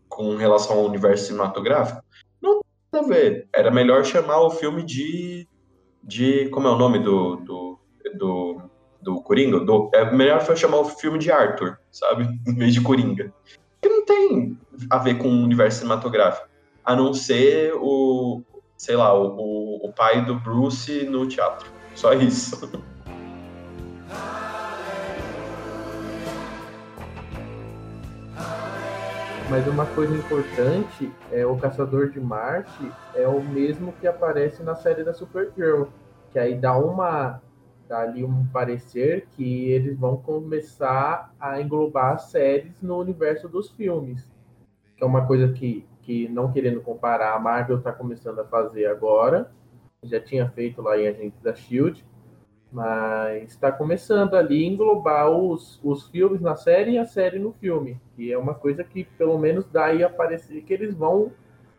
[0.08, 2.03] com relação ao universo cinematográfico?
[2.39, 3.47] Não tem a ver.
[3.51, 5.47] Era melhor chamar o filme de.
[6.03, 7.38] de como é o nome do.
[7.38, 7.79] do,
[8.13, 8.62] do,
[9.01, 9.60] do Coringa?
[9.60, 12.27] Do, é melhor foi chamar o filme de Arthur, sabe?
[12.45, 13.34] Em vez de Coringa.
[13.81, 14.55] Que não tem
[14.91, 16.47] a ver com o universo cinematográfico.
[16.84, 18.43] A não ser o.
[18.77, 21.67] sei lá, o, o pai do Bruce no teatro.
[21.95, 22.69] Só isso.
[29.47, 34.73] Mas uma coisa importante é o Caçador de Marte é o mesmo que aparece na
[34.73, 35.84] série da Supergirl,
[36.31, 37.41] que aí dá uma
[37.88, 44.27] dá ali um parecer que eles vão começar a englobar séries no universo dos filmes,
[44.97, 48.86] que é uma coisa que que não querendo comparar, a Marvel está começando a fazer
[48.86, 49.51] agora,
[50.03, 52.05] já tinha feito lá em Agentes da Shield,
[52.75, 57.53] mas está começando ali a englobar os, os filmes na série e a série no
[57.53, 57.97] filme.
[58.17, 59.99] E é uma coisa que pelo menos dá aí
[60.61, 61.31] que eles vão,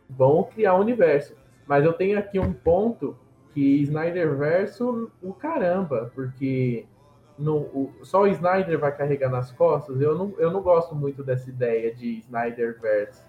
[0.08, 1.36] vão criar um universo.
[1.66, 3.14] Mas eu tenho aqui um ponto
[3.52, 6.86] que Snyder verso o caramba, porque
[7.38, 10.00] no, o, só o Snyder vai carregar nas costas.
[10.00, 13.22] Eu não, eu não gosto muito dessa ideia de Snyder verso.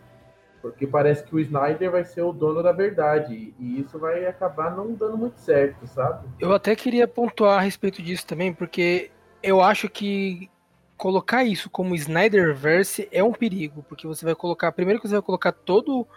[0.62, 3.54] Porque parece que o Snyder vai ser o dono da verdade.
[3.60, 6.28] E isso vai acabar não dando muito certo, sabe?
[6.40, 10.50] Eu até queria pontuar a respeito disso também, porque eu acho que
[10.98, 15.22] colocar isso como Snyderverse é um perigo, porque você vai colocar, primeiro que você vai
[15.22, 16.08] colocar todo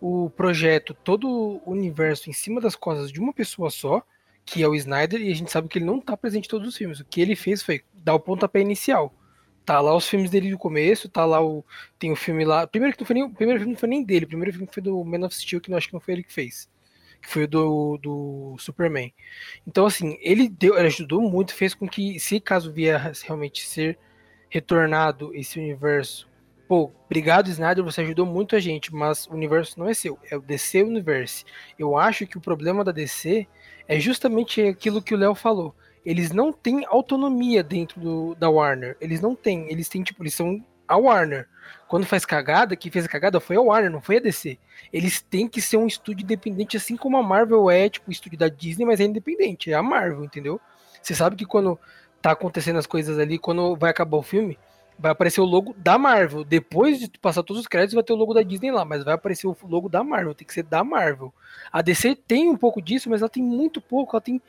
[0.00, 4.02] o projeto, todo o universo em cima das costas de uma pessoa só,
[4.44, 6.66] que é o Snyder, e a gente sabe que ele não está presente em todos
[6.66, 6.98] os filmes.
[6.98, 9.14] O que ele fez foi dar o pontapé inicial.
[9.64, 11.64] Tá lá os filmes dele do começo, tá lá o.
[11.98, 12.66] Tem o filme lá.
[12.66, 14.68] Primeiro que não foi nem, o primeiro filme não foi nem dele, o primeiro filme
[14.72, 16.68] foi do Man of Steel, que eu acho que não foi ele que fez.
[17.20, 19.14] Que foi do, do Superman.
[19.66, 23.96] Então, assim, ele deu, ele ajudou muito, fez com que, se caso vier realmente ser
[24.50, 26.28] retornado esse universo.
[26.66, 30.36] Pô, obrigado, Snyder, você ajudou muito a gente, mas o universo não é seu, é
[30.36, 31.44] o DC Universe.
[31.78, 33.46] Eu acho que o problema da DC
[33.86, 38.96] é justamente aquilo que o Léo falou eles não têm autonomia dentro do, da Warner.
[39.00, 39.70] Eles não têm.
[39.70, 41.48] Eles têm, tipo, eles são a Warner.
[41.88, 44.58] Quando faz cagada, quem fez a cagada foi a Warner, não foi a DC.
[44.92, 48.48] Eles têm que ser um estúdio independente, assim como a Marvel é, tipo, estúdio da
[48.48, 49.70] Disney, mas é independente.
[49.70, 50.60] É a Marvel, entendeu?
[51.00, 51.78] Você sabe que quando
[52.20, 54.58] tá acontecendo as coisas ali, quando vai acabar o filme,
[54.98, 56.44] vai aparecer o logo da Marvel.
[56.44, 59.14] Depois de passar todos os créditos, vai ter o logo da Disney lá, mas vai
[59.14, 61.32] aparecer o logo da Marvel, tem que ser da Marvel.
[61.72, 64.40] A DC tem um pouco disso, mas ela tem muito pouco, ela tem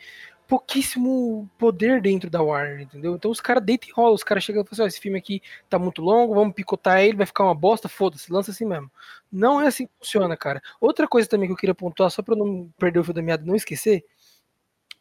[0.48, 3.16] pouquíssimo poder dentro da Warner, entendeu?
[3.16, 5.42] Então os caras deitam e rolam, os caras chegam e falam assim, esse filme aqui
[5.70, 8.92] tá muito longo, vamos picotar ele, vai ficar uma bosta, foda-se, lança assim mesmo.
[9.32, 10.62] Não é assim que funciona, cara.
[10.80, 13.44] Outra coisa também que eu queria pontuar, só pra não perder o fio da meada
[13.44, 14.04] e não esquecer,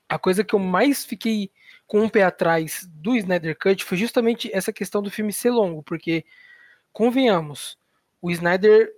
[0.08, 1.50] a coisa que eu mais fiquei
[1.86, 5.82] com um pé atrás do Snyder Cut foi justamente essa questão do filme ser longo,
[5.82, 6.24] porque,
[6.92, 7.78] convenhamos,
[8.20, 8.92] o Snyder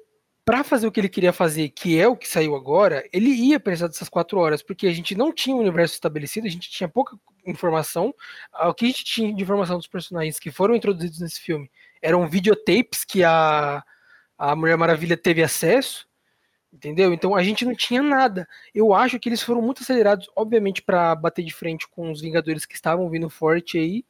[0.45, 3.59] para fazer o que ele queria fazer, que é o que saiu agora, ele ia
[3.59, 6.89] precisar dessas quatro horas, porque a gente não tinha um universo estabelecido, a gente tinha
[6.89, 8.15] pouca informação.
[8.67, 11.71] O que a gente tinha de informação dos personagens que foram introduzidos nesse filme
[12.03, 13.83] eram videotapes que a,
[14.37, 16.07] a Mulher Maravilha teve acesso,
[16.71, 17.15] entendeu?
[17.15, 18.47] Então a gente não tinha nada.
[18.75, 22.67] Eu acho que eles foram muito acelerados, obviamente, para bater de frente com os Vingadores
[22.67, 24.05] que estavam vindo forte aí.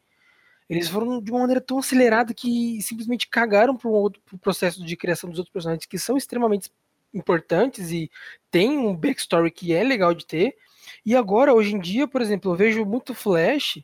[0.68, 5.28] Eles foram de uma maneira tão acelerada que simplesmente cagaram para o processo de criação
[5.28, 6.70] dos outros personagens que são extremamente
[7.12, 8.10] importantes e
[8.50, 10.56] tem um backstory que é legal de ter.
[11.04, 13.82] E agora, hoje em dia, por exemplo, eu vejo muito Flash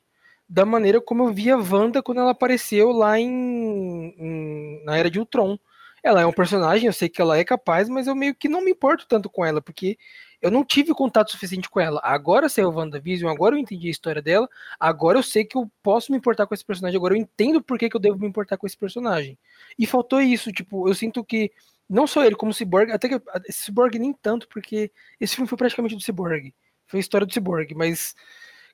[0.48, 5.20] da maneira como eu via Wanda quando ela apareceu lá em, em, na Era de
[5.20, 5.58] Ultron.
[6.02, 8.64] Ela é um personagem, eu sei que ela é capaz, mas eu meio que não
[8.64, 9.98] me importo tanto com ela, porque
[10.40, 12.00] eu não tive contato suficiente com ela.
[12.02, 14.48] Agora saiu WandaVision, agora eu entendi a história dela,
[14.78, 17.78] agora eu sei que eu posso me importar com esse personagem, agora eu entendo por
[17.78, 19.38] que, que eu devo me importar com esse personagem.
[19.78, 21.50] E faltou isso, tipo, eu sinto que
[21.88, 25.48] não só ele, como o Cyborg, até que esse Cyborg nem tanto, porque esse filme
[25.48, 26.54] foi praticamente do Cyborg.
[26.86, 28.14] Foi a história do Cyborg, mas,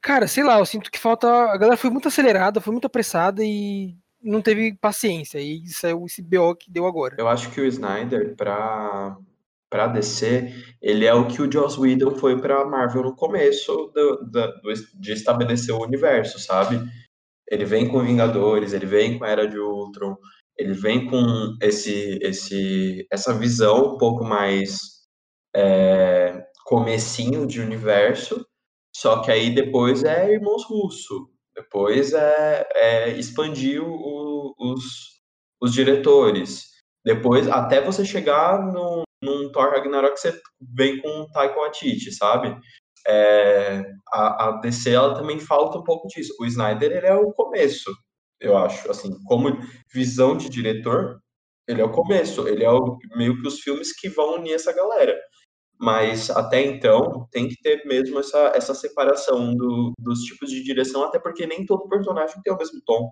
[0.03, 1.27] cara, sei lá, eu sinto que falta.
[1.27, 5.39] A galera foi muito acelerada, foi muito apressada e não teve paciência.
[5.39, 7.17] E saiu esse BO que deu agora.
[7.19, 9.17] Eu acho que o Snyder, pra,
[9.71, 14.17] pra DC, ele é o que o Joss Whedon foi pra Marvel no começo do,
[14.31, 16.81] do, de estabelecer o universo, sabe?
[17.49, 20.17] Ele vem com Vingadores, ele vem com a Era de Ultron,
[20.57, 24.79] ele vem com esse, esse, essa visão um pouco mais
[25.55, 28.45] é, comecinho de universo,
[28.95, 34.83] só que aí depois é Irmãos Russo, depois é, é expandir o, os,
[35.61, 36.67] os diretores.
[37.05, 40.41] Depois, até você chegar no, num Thor Ragnarok, você
[40.75, 42.57] vem com o Taika Waititi, sabe?
[43.07, 46.35] É, a, a DC, ela também falta um pouco disso.
[46.41, 47.91] O Snyder, ele é o começo,
[48.41, 48.91] eu acho.
[48.91, 49.59] Assim, como
[49.93, 51.21] visão de diretor,
[51.69, 52.47] ele é o começo.
[52.49, 55.17] Ele é o, meio que os filmes que vão unir essa galera.
[55.79, 61.05] Mas até então tem que ter mesmo essa, essa separação do, dos tipos de direção,
[61.05, 63.11] até porque nem todo personagem tem o mesmo tom,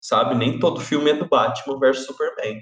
[0.00, 0.34] sabe?
[0.34, 2.58] Nem todo filme é do Batman versus Superman.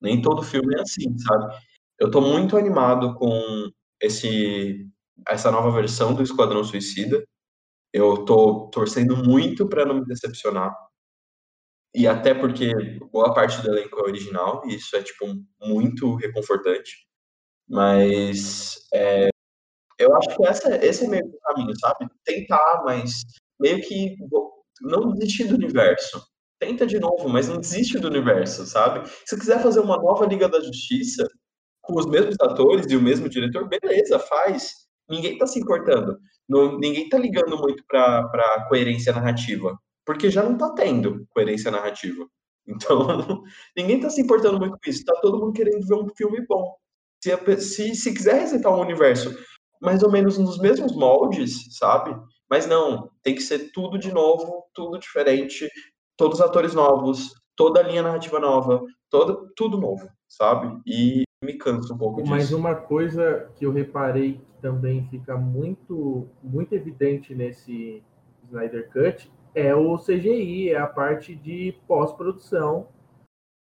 [0.00, 1.54] Nem todo filme é assim, sabe?
[2.02, 4.88] Eu tô muito animado com esse
[5.28, 7.24] essa nova versão do Esquadrão Suicida.
[7.92, 10.74] Eu tô torcendo muito para não me decepcionar.
[11.94, 12.72] E até porque
[13.12, 15.26] boa parte do elenco é original, e isso é tipo
[15.60, 17.06] muito reconfortante.
[17.68, 19.28] Mas é,
[19.96, 22.08] eu acho que essa, esse é meio que o caminho, sabe?
[22.24, 23.22] Tentar, mas
[23.60, 24.16] meio que
[24.80, 26.20] não desistir do universo.
[26.58, 29.08] Tenta de novo, mas não desiste do universo, sabe?
[29.24, 31.28] Se quiser fazer uma nova Liga da Justiça
[31.82, 34.86] com os mesmos atores e o mesmo diretor, beleza, faz.
[35.08, 36.18] Ninguém tá se importando.
[36.48, 39.78] Não, ninguém tá ligando muito pra, pra coerência narrativa.
[40.04, 42.26] Porque já não tá tendo coerência narrativa.
[42.66, 43.42] Então,
[43.76, 45.04] ninguém tá se importando muito com isso.
[45.04, 46.76] Tá todo mundo querendo ver um filme bom
[47.22, 49.36] se, se, se quiser resetar um universo
[49.80, 52.14] mais ou menos nos mesmos moldes, sabe?
[52.48, 55.68] Mas não, tem que ser tudo de novo, tudo diferente,
[56.16, 60.80] todos os atores novos, toda a linha narrativa nova, todo, tudo novo, sabe?
[60.86, 62.30] E me canso um pouco disso.
[62.30, 68.02] Mas uma coisa que eu reparei que também fica muito, muito evidente nesse
[68.44, 72.86] Snyder Cut é o CGI, é a parte de pós-produção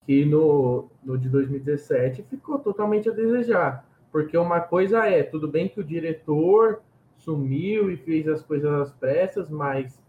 [0.05, 3.85] que no, no de 2017 ficou totalmente a desejar.
[4.11, 6.81] Porque uma coisa é, tudo bem que o diretor
[7.17, 10.01] sumiu e fez as coisas às pressas, mas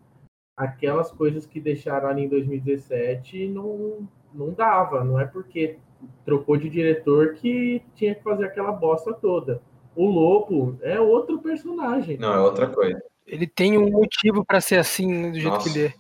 [0.56, 5.04] aquelas coisas que deixaram ali em 2017 não, não dava.
[5.04, 5.78] Não é porque
[6.25, 9.62] trocou de diretor que tinha que fazer aquela bosta toda.
[9.95, 12.17] O Lobo é outro personagem.
[12.19, 13.01] Não, é outra coisa.
[13.27, 15.71] Ele tem um motivo para ser assim, do jeito Nossa.
[15.71, 15.95] que ele é.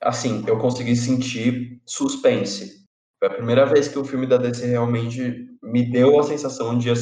[0.00, 2.82] Assim, eu consegui sentir suspense
[3.22, 6.92] foi a primeira vez que o filme da DC realmente me deu a sensação de,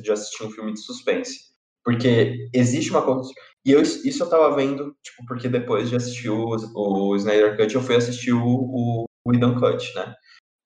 [0.00, 1.48] de assistir um filme de suspense.
[1.84, 3.28] Porque existe uma coisa.
[3.64, 7.74] E eu, isso eu tava vendo, tipo, porque depois de assistir o, o Snyder Cut,
[7.74, 10.14] eu fui assistir o, o, o Cut, né?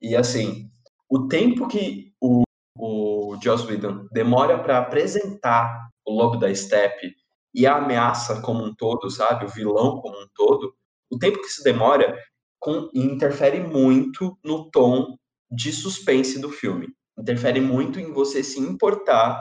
[0.02, 0.70] E assim,
[1.12, 2.42] o tempo que o,
[2.78, 7.14] o Joss Whedon demora para apresentar o Lobo da Steppe
[7.54, 9.44] e a ameaça como um todo, sabe?
[9.44, 10.74] O vilão como um todo,
[11.10, 12.18] o tempo que isso demora
[12.58, 15.14] com, interfere muito no tom
[15.50, 16.88] de suspense do filme.
[17.18, 19.38] Interfere muito em você se importar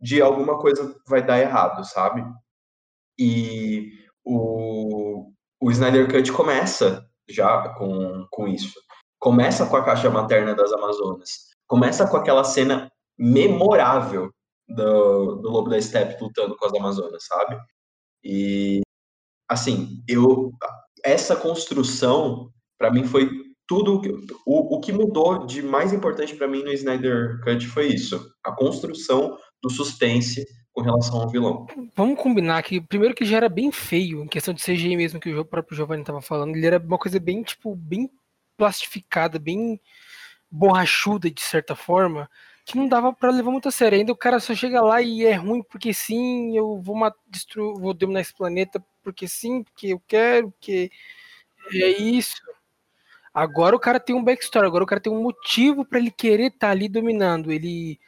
[0.00, 2.24] de alguma coisa vai dar errado, sabe?
[3.18, 3.92] E
[4.24, 5.30] o,
[5.60, 8.72] o Snyder Cut começa já com, com isso.
[9.20, 11.50] Começa com a caixa materna das Amazonas.
[11.66, 14.32] Começa com aquela cena memorável
[14.66, 17.56] do, do Lobo da Steppe lutando com as Amazonas, sabe?
[18.24, 18.80] E,
[19.48, 20.52] assim, eu
[21.04, 23.30] essa construção para mim foi
[23.66, 24.02] tudo
[24.46, 28.34] o, o que mudou de mais importante para mim no Snyder Cut foi isso.
[28.44, 31.66] a construção do suspense com relação ao vilão.
[31.96, 35.34] Vamos combinar que, primeiro que já era bem feio, em questão de CGI mesmo, que
[35.34, 38.10] o próprio Giovanni estava falando, ele era uma coisa bem, tipo, bem
[38.60, 39.80] plastificada, bem
[40.50, 42.28] borrachuda de certa forma,
[42.62, 43.96] que não dava para levar muito a sério.
[43.96, 46.94] Ainda o cara só chega lá e é ruim porque sim, eu vou
[47.26, 50.90] destruir, vou dominar esse planeta porque sim, porque eu quero, porque
[51.72, 52.42] é isso.
[53.32, 56.48] Agora o cara tem um backstory, agora o cara tem um motivo para ele querer
[56.48, 57.50] estar tá ali dominando.
[57.50, 57.98] Ele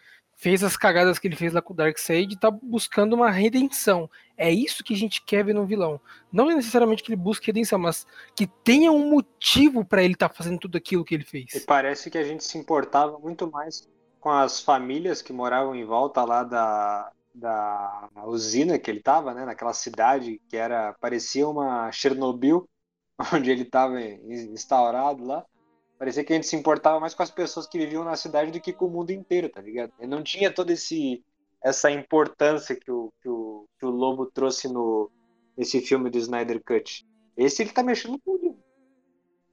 [0.42, 4.10] fez as cagadas que ele fez lá com o Darkseid e tá buscando uma redenção.
[4.36, 6.00] É isso que a gente quer ver no vilão.
[6.32, 10.28] Não é necessariamente que ele busque redenção, mas que tenha um motivo para ele estar
[10.28, 11.54] tá fazendo tudo aquilo que ele fez.
[11.54, 15.84] E parece que a gente se importava muito mais com as famílias que moravam em
[15.84, 21.92] volta lá da, da usina que ele estava, né, naquela cidade que era parecia uma
[21.92, 22.68] Chernobyl,
[23.32, 25.46] onde ele estava instaurado lá.
[26.02, 28.60] Parecia que a gente se importava mais com as pessoas que viviam na cidade do
[28.60, 29.92] que com o mundo inteiro, tá ligado?
[30.00, 31.22] Ele não tinha toda esse
[31.62, 35.08] essa importância que o, que o, que o Lobo trouxe no
[35.56, 37.06] nesse filme do Snyder Cut.
[37.36, 38.56] Esse ele tá mexendo com,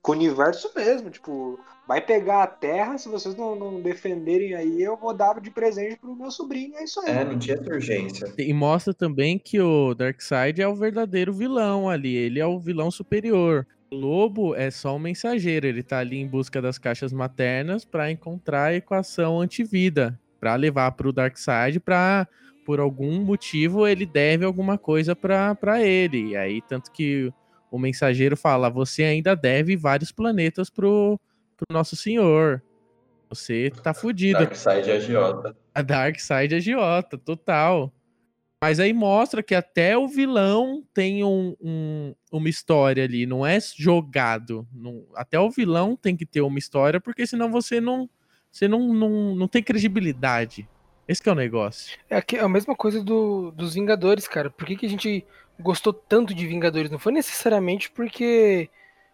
[0.02, 4.82] com o universo mesmo, tipo, vai pegar a Terra, se vocês não, não defenderem aí,
[4.82, 7.12] eu vou dar de presente pro meu sobrinho, é isso aí.
[7.12, 8.34] É, não tinha essa urgência.
[8.40, 12.90] E mostra também que o Darkseid é o verdadeiro vilão ali, ele é o vilão
[12.90, 13.68] superior.
[13.92, 18.12] O lobo é só um mensageiro, ele tá ali em busca das caixas maternas para
[18.12, 22.28] encontrar a equação antivida, para levar pro Darkseid para
[22.64, 26.30] por algum motivo ele deve alguma coisa para ele.
[26.30, 27.34] E aí tanto que
[27.72, 31.20] o mensageiro fala: "Você ainda deve vários planetas pro,
[31.58, 32.62] pro nosso senhor.
[33.28, 34.38] Você tá fudido".
[34.38, 35.58] Darkseid é agiota.
[35.74, 37.92] A Darkseid é agiota, total.
[38.62, 43.58] Mas aí mostra que até o vilão tem um, um, uma história ali, não é
[43.78, 44.68] jogado.
[44.74, 48.10] Não, até o vilão tem que ter uma história, porque senão você não,
[48.52, 50.68] você não, não, não tem credibilidade.
[51.08, 51.98] Esse é o negócio.
[52.10, 54.50] É a, a mesma coisa do, dos Vingadores, cara.
[54.50, 55.26] Por que, que a gente
[55.58, 56.92] gostou tanto de Vingadores?
[56.92, 58.70] Não foi necessariamente porque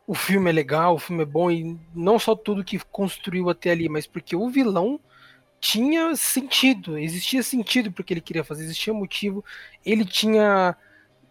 [0.07, 3.71] o filme é legal, o filme é bom, e não só tudo que construiu até
[3.71, 4.99] ali, mas porque o vilão
[5.65, 9.43] tinha sentido, existia sentido porque ele queria fazer, existia motivo,
[9.83, 10.77] ele tinha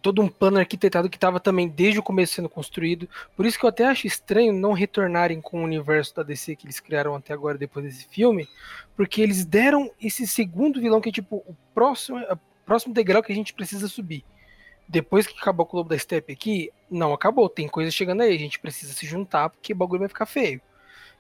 [0.03, 3.09] todo um plano arquitetado que estava também desde o começo sendo construído.
[3.37, 6.67] Por isso que eu até acho estranho não retornarem com o universo da DC que
[6.67, 8.49] eles criaram até agora depois desse filme,
[8.97, 13.31] porque eles deram esse segundo vilão que é tipo o próximo, o próximo degrau que
[13.31, 14.25] a gente precisa subir.
[14.89, 18.39] Depois que acabou o Clube da Step aqui, não acabou, tem coisa chegando aí, a
[18.39, 20.61] gente precisa se juntar porque o bagulho vai ficar feio.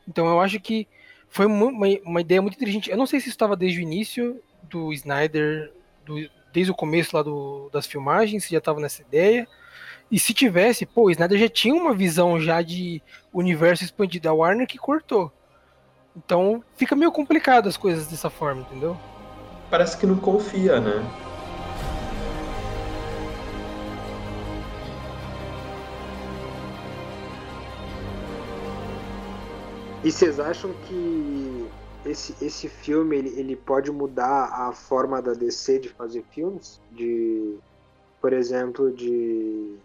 [0.06, 0.88] Então eu acho que
[1.34, 1.66] foi uma,
[2.04, 2.88] uma, ideia muito inteligente.
[2.88, 5.72] Eu não sei se estava desde o início do Snyder,
[6.06, 6.14] do,
[6.52, 9.48] desde o começo lá do, das filmagens, se já estava nessa ideia.
[10.08, 14.28] E se tivesse, pô, o Snyder já tinha uma visão já de universo expandido.
[14.28, 15.32] A Warner que cortou.
[16.16, 18.96] Então fica meio complicado as coisas dessa forma, entendeu?
[19.68, 21.04] Parece que não confia, né?
[30.04, 31.66] E vocês acham que
[32.04, 36.78] esse, esse filme ele, ele pode mudar a forma da DC de fazer filmes?
[36.92, 37.56] De,
[38.20, 39.78] por exemplo, de.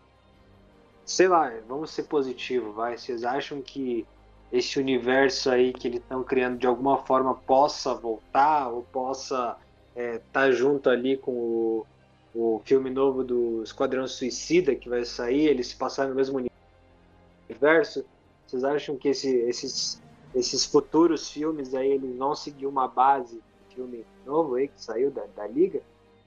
[1.05, 2.97] Sei lá, vamos ser positivo, vai.
[2.97, 4.05] Vocês acham que
[4.51, 9.55] esse universo aí que eles estão criando de alguma forma possa voltar ou possa
[9.95, 11.85] estar é, tá junto ali com o,
[12.35, 16.45] o filme novo do Esquadrão Suicida que vai sair, eles se passarem no mesmo
[17.49, 18.03] universo?
[18.45, 20.01] Vocês acham que esse, esses
[20.35, 23.41] esses futuros filmes aí eles vão seguir uma base
[23.79, 25.81] filme novo aí que saiu da, da liga?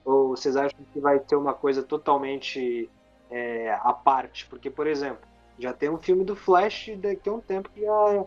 [0.05, 2.88] Ou vocês acham que vai ter uma coisa totalmente
[3.31, 4.47] é, à parte?
[4.47, 5.21] Porque, por exemplo,
[5.59, 8.25] já tem um filme do Flash daqui a um tempo que já,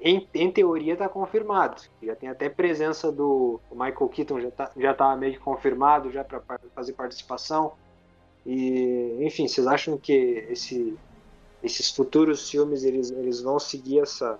[0.00, 1.82] em, em teoria está confirmado.
[2.02, 6.24] Já tem até presença do Michael Keaton, já tá, já tá meio que confirmado já
[6.24, 6.40] para
[6.74, 7.72] fazer participação.
[8.46, 10.96] E, enfim, vocês acham que esse,
[11.62, 14.38] esses futuros filmes eles, eles vão seguir essa,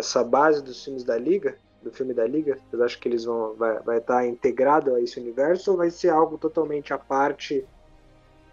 [0.00, 2.58] essa base dos filmes da Liga, do filme da Liga?
[2.68, 6.08] Vocês acham que eles vão vai, vai estar integrado a esse universo ou vai ser
[6.08, 7.64] algo totalmente à parte?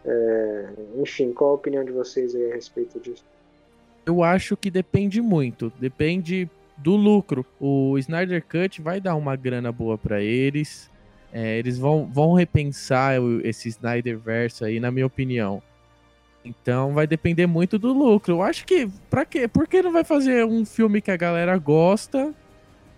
[0.06, 3.26] É, enfim, qual a opinião de vocês a respeito disso?
[4.06, 7.46] Eu acho que depende muito, depende do lucro.
[7.60, 10.90] O Snyder Cut vai dar uma grana boa para eles.
[11.34, 15.62] É, eles vão, vão repensar esse Snyder Verso aí, na minha opinião.
[16.48, 18.36] Então vai depender muito do lucro.
[18.36, 19.48] Eu acho que, pra quê?
[19.48, 22.34] Por que não vai fazer um filme que a galera gosta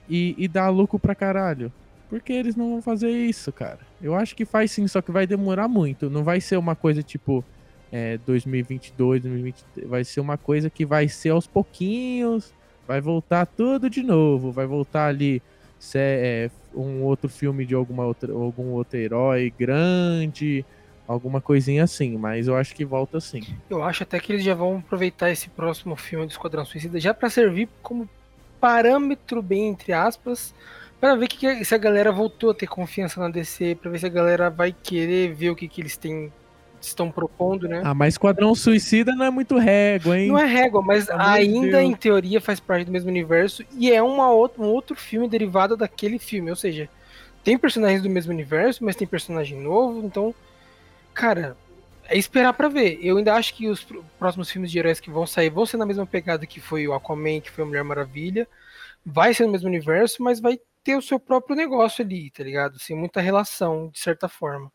[0.10, 1.72] e, e dá lucro pra caralho?
[2.10, 3.80] Por que eles não vão fazer isso, cara?
[4.02, 6.10] Eu acho que faz sim, só que vai demorar muito.
[6.10, 7.44] Não vai ser uma coisa tipo
[7.92, 9.88] é, 2022, 2023.
[9.88, 12.54] Vai ser uma coisa que vai ser aos pouquinhos.
[12.88, 14.52] Vai voltar tudo de novo.
[14.52, 15.42] Vai voltar ali
[15.78, 20.66] se é um outro filme de alguma outra, algum outro herói grande,
[21.10, 23.42] alguma coisinha assim, mas eu acho que volta sim.
[23.68, 27.14] Eu acho até que eles já vão aproveitar esse próximo filme do Esquadrão Suicida já
[27.14, 28.08] para servir como
[28.62, 30.54] parâmetro bem entre aspas
[31.00, 34.06] para ver que, se a galera voltou a ter confiança na DC, para ver se
[34.06, 36.32] a galera vai querer ver o que, que eles têm
[36.82, 37.82] estão propondo, né?
[37.84, 40.30] Ah, mas Esquadrão Suicida não é muito régua, hein?
[40.30, 44.32] Não é régua, mas ainda em teoria faz parte do mesmo universo e é uma
[44.32, 46.88] outra, um outro filme derivado daquele filme, ou seja,
[47.44, 50.34] tem personagens do mesmo universo, mas tem personagem novo, então,
[51.20, 51.58] cara,
[52.06, 52.98] é esperar para ver.
[53.06, 53.86] Eu ainda acho que os
[54.18, 56.94] próximos filmes de heróis que vão sair vão ser na mesma pegada que foi o
[56.94, 58.48] Aquaman, que foi a Mulher Maravilha.
[59.06, 62.80] Vai ser no mesmo universo, mas vai ter o seu próprio negócio ali, tá ligado?
[62.80, 64.72] Sem muita relação, de certa forma.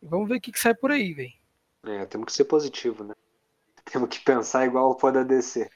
[0.00, 1.32] Vamos ver o que, que sai por aí, velho.
[1.84, 3.14] É, temos que ser positivo, né?
[3.84, 5.70] Temos que pensar igual o da DC.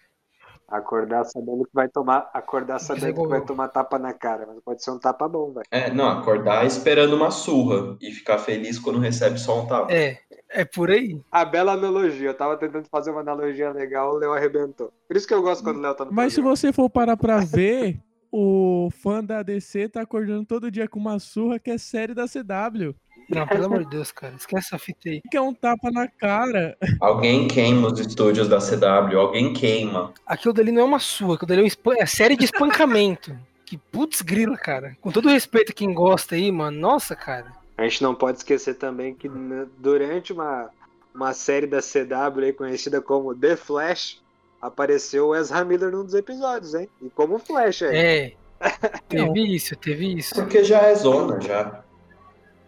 [0.71, 4.85] Acordar sabendo que vai tomar, acordar sabendo que vai tomar tapa na cara, mas pode
[4.85, 5.66] ser um tapa bom, velho.
[5.71, 9.93] É, não, acordar esperando uma surra e ficar feliz quando recebe só um tapa.
[9.93, 10.18] É,
[10.49, 11.21] é por aí.
[11.33, 14.93] A bela analogia, eu tava tentando fazer uma analogia legal, o Léo arrebentou.
[15.09, 16.57] Por isso que eu gosto quando o Léo tá no Mas programa.
[16.57, 18.01] se você for parar pra ver,
[18.31, 22.27] o fã da DC tá acordando todo dia com uma surra que é série da
[22.27, 22.95] CW.
[23.31, 24.35] Não, pelo amor de Deus, cara.
[24.37, 25.20] Esquece essa fita aí.
[25.31, 26.76] Que é um tapa na cara.
[27.01, 29.18] Alguém queima os estúdios da CW.
[29.18, 30.12] Alguém queima.
[30.26, 31.35] Aquilo dali não é uma sua.
[31.35, 33.37] Aquilo dali é, um é série de espancamento.
[33.70, 34.97] que putz grila, cara.
[35.01, 36.76] Com todo respeito a quem gosta aí, mano.
[36.76, 37.53] Nossa, cara.
[37.78, 39.31] A gente não pode esquecer também que
[39.78, 40.70] durante uma,
[41.14, 44.20] uma série da CW aí conhecida como The Flash,
[44.61, 46.89] apareceu o Ezra Miller num dos episódios, hein?
[47.01, 47.97] E como Flash aí.
[47.97, 48.33] É.
[49.09, 50.35] teve isso, teve isso.
[50.35, 51.85] Porque já é zona, já.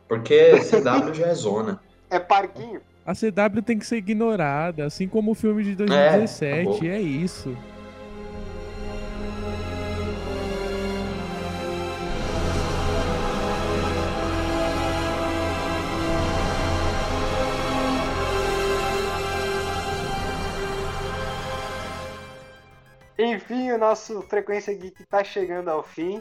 [0.08, 1.80] Porque CW já é zona.
[2.10, 2.80] É parquinho.
[3.04, 7.56] A CW tem que ser ignorada, assim como o filme de 2017, é, é isso.
[23.18, 26.20] Enfim, o nosso Frequência Geek tá chegando ao fim.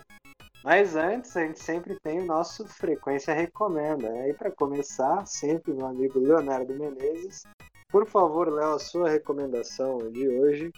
[0.63, 4.07] Mas antes, a gente sempre tem o nosso Frequência Recomenda.
[4.07, 7.43] E aí, para começar, sempre meu amigo Leonardo Menezes.
[7.89, 10.71] Por favor, Léo, a sua recomendação de hoje.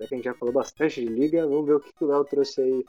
[0.00, 2.24] Já que a gente já falou bastante de liga, vamos ver o que o Léo
[2.24, 2.84] trouxe aí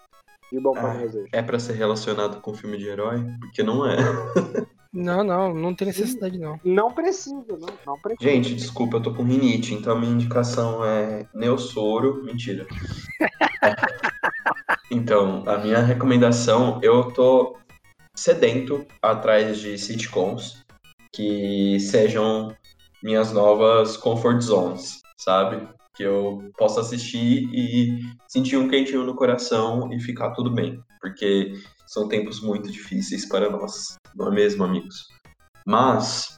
[0.51, 1.29] de bom para ah, nós hoje.
[1.33, 3.17] É para ser relacionado com filme de herói?
[3.39, 3.97] Porque não é.
[4.91, 6.59] Não, não, não tem necessidade não.
[6.63, 8.27] Não precisa, não, não precisa.
[8.27, 12.23] Gente, desculpa, eu tô com rinite, então a minha indicação é Neossoro.
[12.23, 12.65] Mentira.
[14.91, 17.55] Então, a minha recomendação, eu tô
[18.15, 20.63] sedento atrás de sitcoms
[21.13, 22.55] que sejam
[23.03, 25.67] minhas novas comfort zones, sabe?
[25.95, 31.53] Que eu possa assistir e sentir um quentinho no coração e ficar tudo bem, porque
[31.85, 35.07] são tempos muito difíceis para nós, não é mesmo, amigos?
[35.65, 36.37] Mas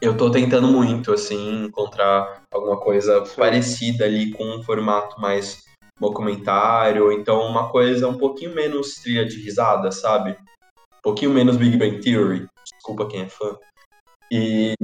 [0.00, 5.65] eu tô tentando muito, assim, encontrar alguma coisa parecida ali com um formato mais
[5.98, 10.32] documentário, então uma coisa um pouquinho menos trilha de risada, sabe?
[10.32, 13.56] Um pouquinho menos Big Bang Theory, desculpa quem é fã.
[14.30, 14.74] E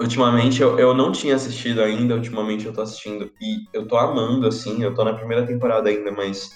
[0.00, 4.46] ultimamente eu, eu não tinha assistido ainda, ultimamente eu tô assistindo e eu tô amando,
[4.46, 6.50] assim, eu tô na primeira temporada ainda, mas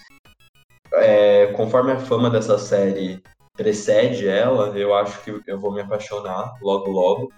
[0.94, 3.22] é, conforme a fama dessa série
[3.56, 7.32] precede ela, eu acho que eu vou me apaixonar logo logo.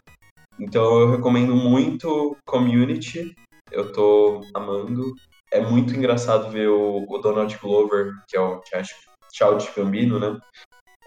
[0.59, 3.35] Então eu recomendo muito Community,
[3.71, 5.15] eu tô amando
[5.53, 8.63] é muito engraçado ver o, o Donald Glover, que é o
[9.33, 10.39] Childish Gambino, né?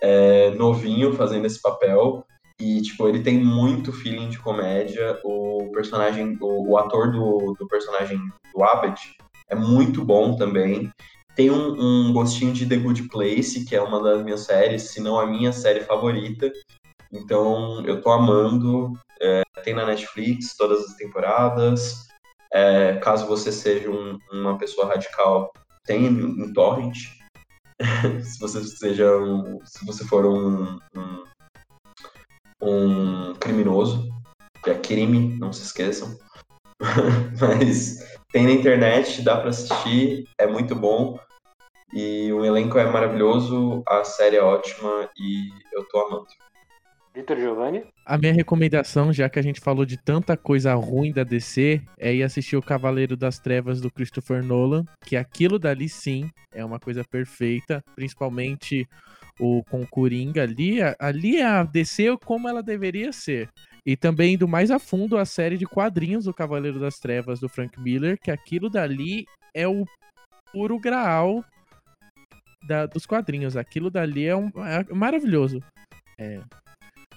[0.02, 2.26] É, novinho fazendo esse papel.
[2.60, 5.20] E, tipo, ele tem muito feeling de comédia.
[5.24, 8.20] O personagem, o, o ator do, do personagem
[8.54, 9.16] do Abbott
[9.50, 10.92] é muito bom também.
[11.36, 15.02] Tem um, um, gostinho de The Good Place, que é uma das minhas séries, se
[15.02, 16.52] não a minha série favorita.
[17.12, 18.94] Então, eu tô amando.
[19.22, 22.08] É, tem na Netflix todas as temporadas.
[22.54, 25.52] É, caso você seja um, uma pessoa radical,
[25.86, 26.96] tem em torrent.
[28.24, 31.24] se você seja um, se você for um, um,
[32.62, 34.08] um criminoso,
[34.64, 36.16] que é crime, não se esqueçam.
[37.42, 38.00] Mas
[38.32, 41.20] tem na internet, dá para assistir, é muito bom.
[41.92, 46.28] E o elenco é maravilhoso, a série é ótima e eu tô amando.
[47.16, 47.84] Vitor Giovanni?
[48.06, 52.14] A minha recomendação, já que a gente falou de tanta coisa ruim da DC, é
[52.14, 56.80] ir assistir o Cavaleiro das Trevas do Christopher Nolan, que aquilo dali sim é uma
[56.80, 58.88] coisa perfeita, principalmente
[59.40, 63.48] o com Coringa ali, ali é a DC como ela deveria ser.
[63.86, 67.50] E também indo mais a fundo a série de quadrinhos do Cavaleiro das Trevas do
[67.50, 69.86] Frank Miller, que aquilo dali é o
[70.52, 71.44] puro graal
[72.66, 73.58] da- dos quadrinhos.
[73.58, 75.62] Aquilo dali é, um, é maravilhoso.
[76.18, 76.40] É.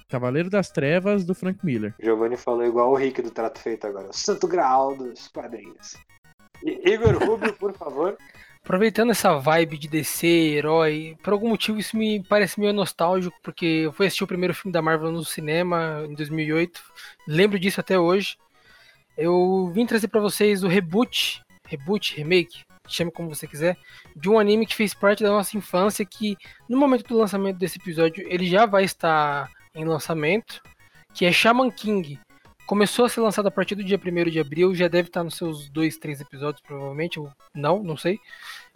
[0.09, 1.95] Cavaleiro das Trevas do Frank Miller.
[2.01, 4.09] Giovanni falou igual o Rick do Trato Feito agora.
[4.09, 5.97] O santo graal dos quadrinhos.
[6.65, 8.17] I- Igor Rubio, por favor.
[8.65, 13.65] Aproveitando essa vibe de DC, herói, por algum motivo isso me parece meio nostálgico, porque
[13.65, 16.81] eu fui assistir o primeiro filme da Marvel no cinema em 2008,
[17.29, 18.37] lembro disso até hoje.
[19.17, 23.77] Eu vim trazer pra vocês o reboot, reboot, remake, chame como você quiser,
[24.17, 26.37] de um anime que fez parte da nossa infância, que
[26.69, 30.63] no momento do lançamento desse episódio ele já vai estar em lançamento,
[31.15, 32.19] que é Shaman King.
[32.67, 35.37] Começou a ser lançado a partir do dia 1 de abril, já deve estar nos
[35.37, 38.19] seus dois, três episódios, provavelmente, ou não, não sei.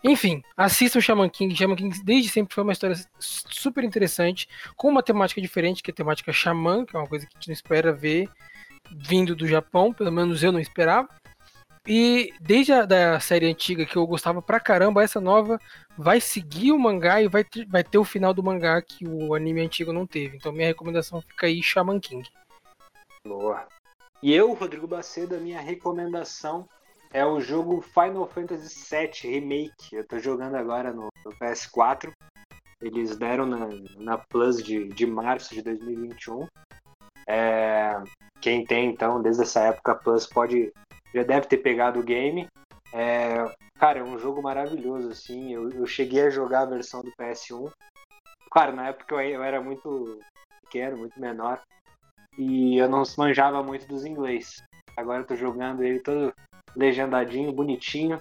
[0.04, 1.56] Enfim, assistam Shaman King.
[1.56, 5.92] Shaman King desde sempre foi uma história super interessante, com uma temática diferente, que é
[5.92, 8.28] a temática xamã, que é uma coisa que a gente não espera ver
[8.92, 11.08] vindo do Japão, pelo menos eu não esperava.
[11.86, 15.58] E desde a da série antiga, que eu gostava pra caramba, essa nova
[15.96, 19.34] vai seguir o mangá e vai ter, vai ter o final do mangá que o
[19.34, 20.36] anime antigo não teve.
[20.36, 22.28] Então minha recomendação fica aí, Shaman King.
[23.26, 23.66] Boa.
[24.22, 26.68] E eu, Rodrigo Bacedo, a minha recomendação
[27.12, 29.96] é o jogo Final Fantasy VII Remake.
[29.96, 32.12] Eu tô jogando agora no, no PS4.
[32.80, 33.68] Eles deram na,
[33.98, 36.46] na Plus de, de março de 2021.
[37.26, 38.02] É,
[38.40, 40.72] quem tem, então, desde essa época, Plus pode.
[41.14, 42.48] Já deve ter pegado o game.
[42.92, 43.44] É,
[43.78, 45.52] cara, é um jogo maravilhoso, assim.
[45.52, 47.70] Eu, eu cheguei a jogar a versão do PS1.
[48.50, 50.20] Claro, na época eu, eu era muito
[50.62, 51.60] pequeno, muito menor.
[52.38, 54.62] E eu não manjava muito dos inglês.
[54.96, 56.32] Agora eu tô jogando ele todo
[56.76, 58.20] legendadinho, bonitinho.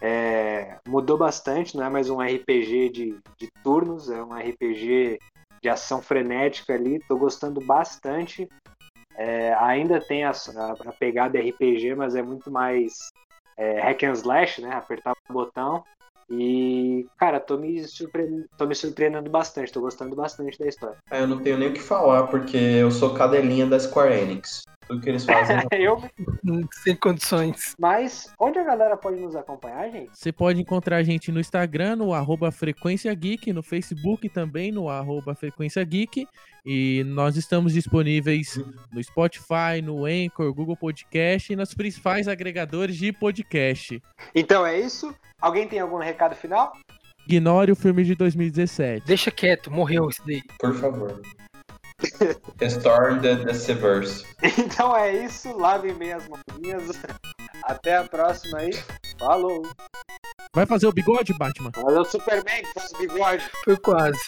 [0.00, 5.18] É, mudou bastante, não é mais um RPG de, de turnos, é um RPG
[5.60, 7.00] de ação frenética ali.
[7.00, 8.48] Tô gostando bastante.
[9.18, 13.12] É, ainda tem a, a- a pegada RPG, mas é muito mais
[13.56, 14.70] é, hack and slash, né?
[14.72, 15.84] Apertar o botão.
[16.30, 18.28] E, cara, tô me, surpre...
[18.56, 20.96] tô me surpreendendo bastante, tô gostando bastante da história.
[21.10, 24.62] Ah, eu não tenho nem o que falar, porque eu sou cadelinha da Square Enix.
[24.88, 25.58] Tudo que eles fazem.
[25.72, 26.02] Eu,
[26.82, 27.74] Sem condições.
[27.78, 30.10] mas onde a galera pode nos acompanhar, gente?
[30.12, 34.88] Você pode encontrar a gente no Instagram, no arroba Frequência Geek, no Facebook também, no
[34.88, 36.26] arroba Frequência Geek.
[36.64, 38.60] E nós estamos disponíveis
[38.92, 44.02] no Spotify, no Anchor, Google Podcast e nos principais agregadores de podcast.
[44.34, 45.14] Então é isso.
[45.40, 46.72] Alguém tem algum recado final?
[47.26, 49.06] Ignore o filme de 2017.
[49.06, 50.42] Deixa quieto, morreu isso daí.
[50.58, 51.20] Por favor.
[52.60, 54.24] Restore the, the Severse.
[54.58, 55.56] Então é isso.
[55.56, 56.96] Lavem bem as mãozinhas.
[57.64, 58.70] Até a próxima aí.
[59.18, 59.62] Falou.
[60.54, 61.70] Vai fazer o bigode, Batman?
[61.74, 63.50] Valeu, Superman, que faz bigode.
[63.64, 64.18] Foi quase.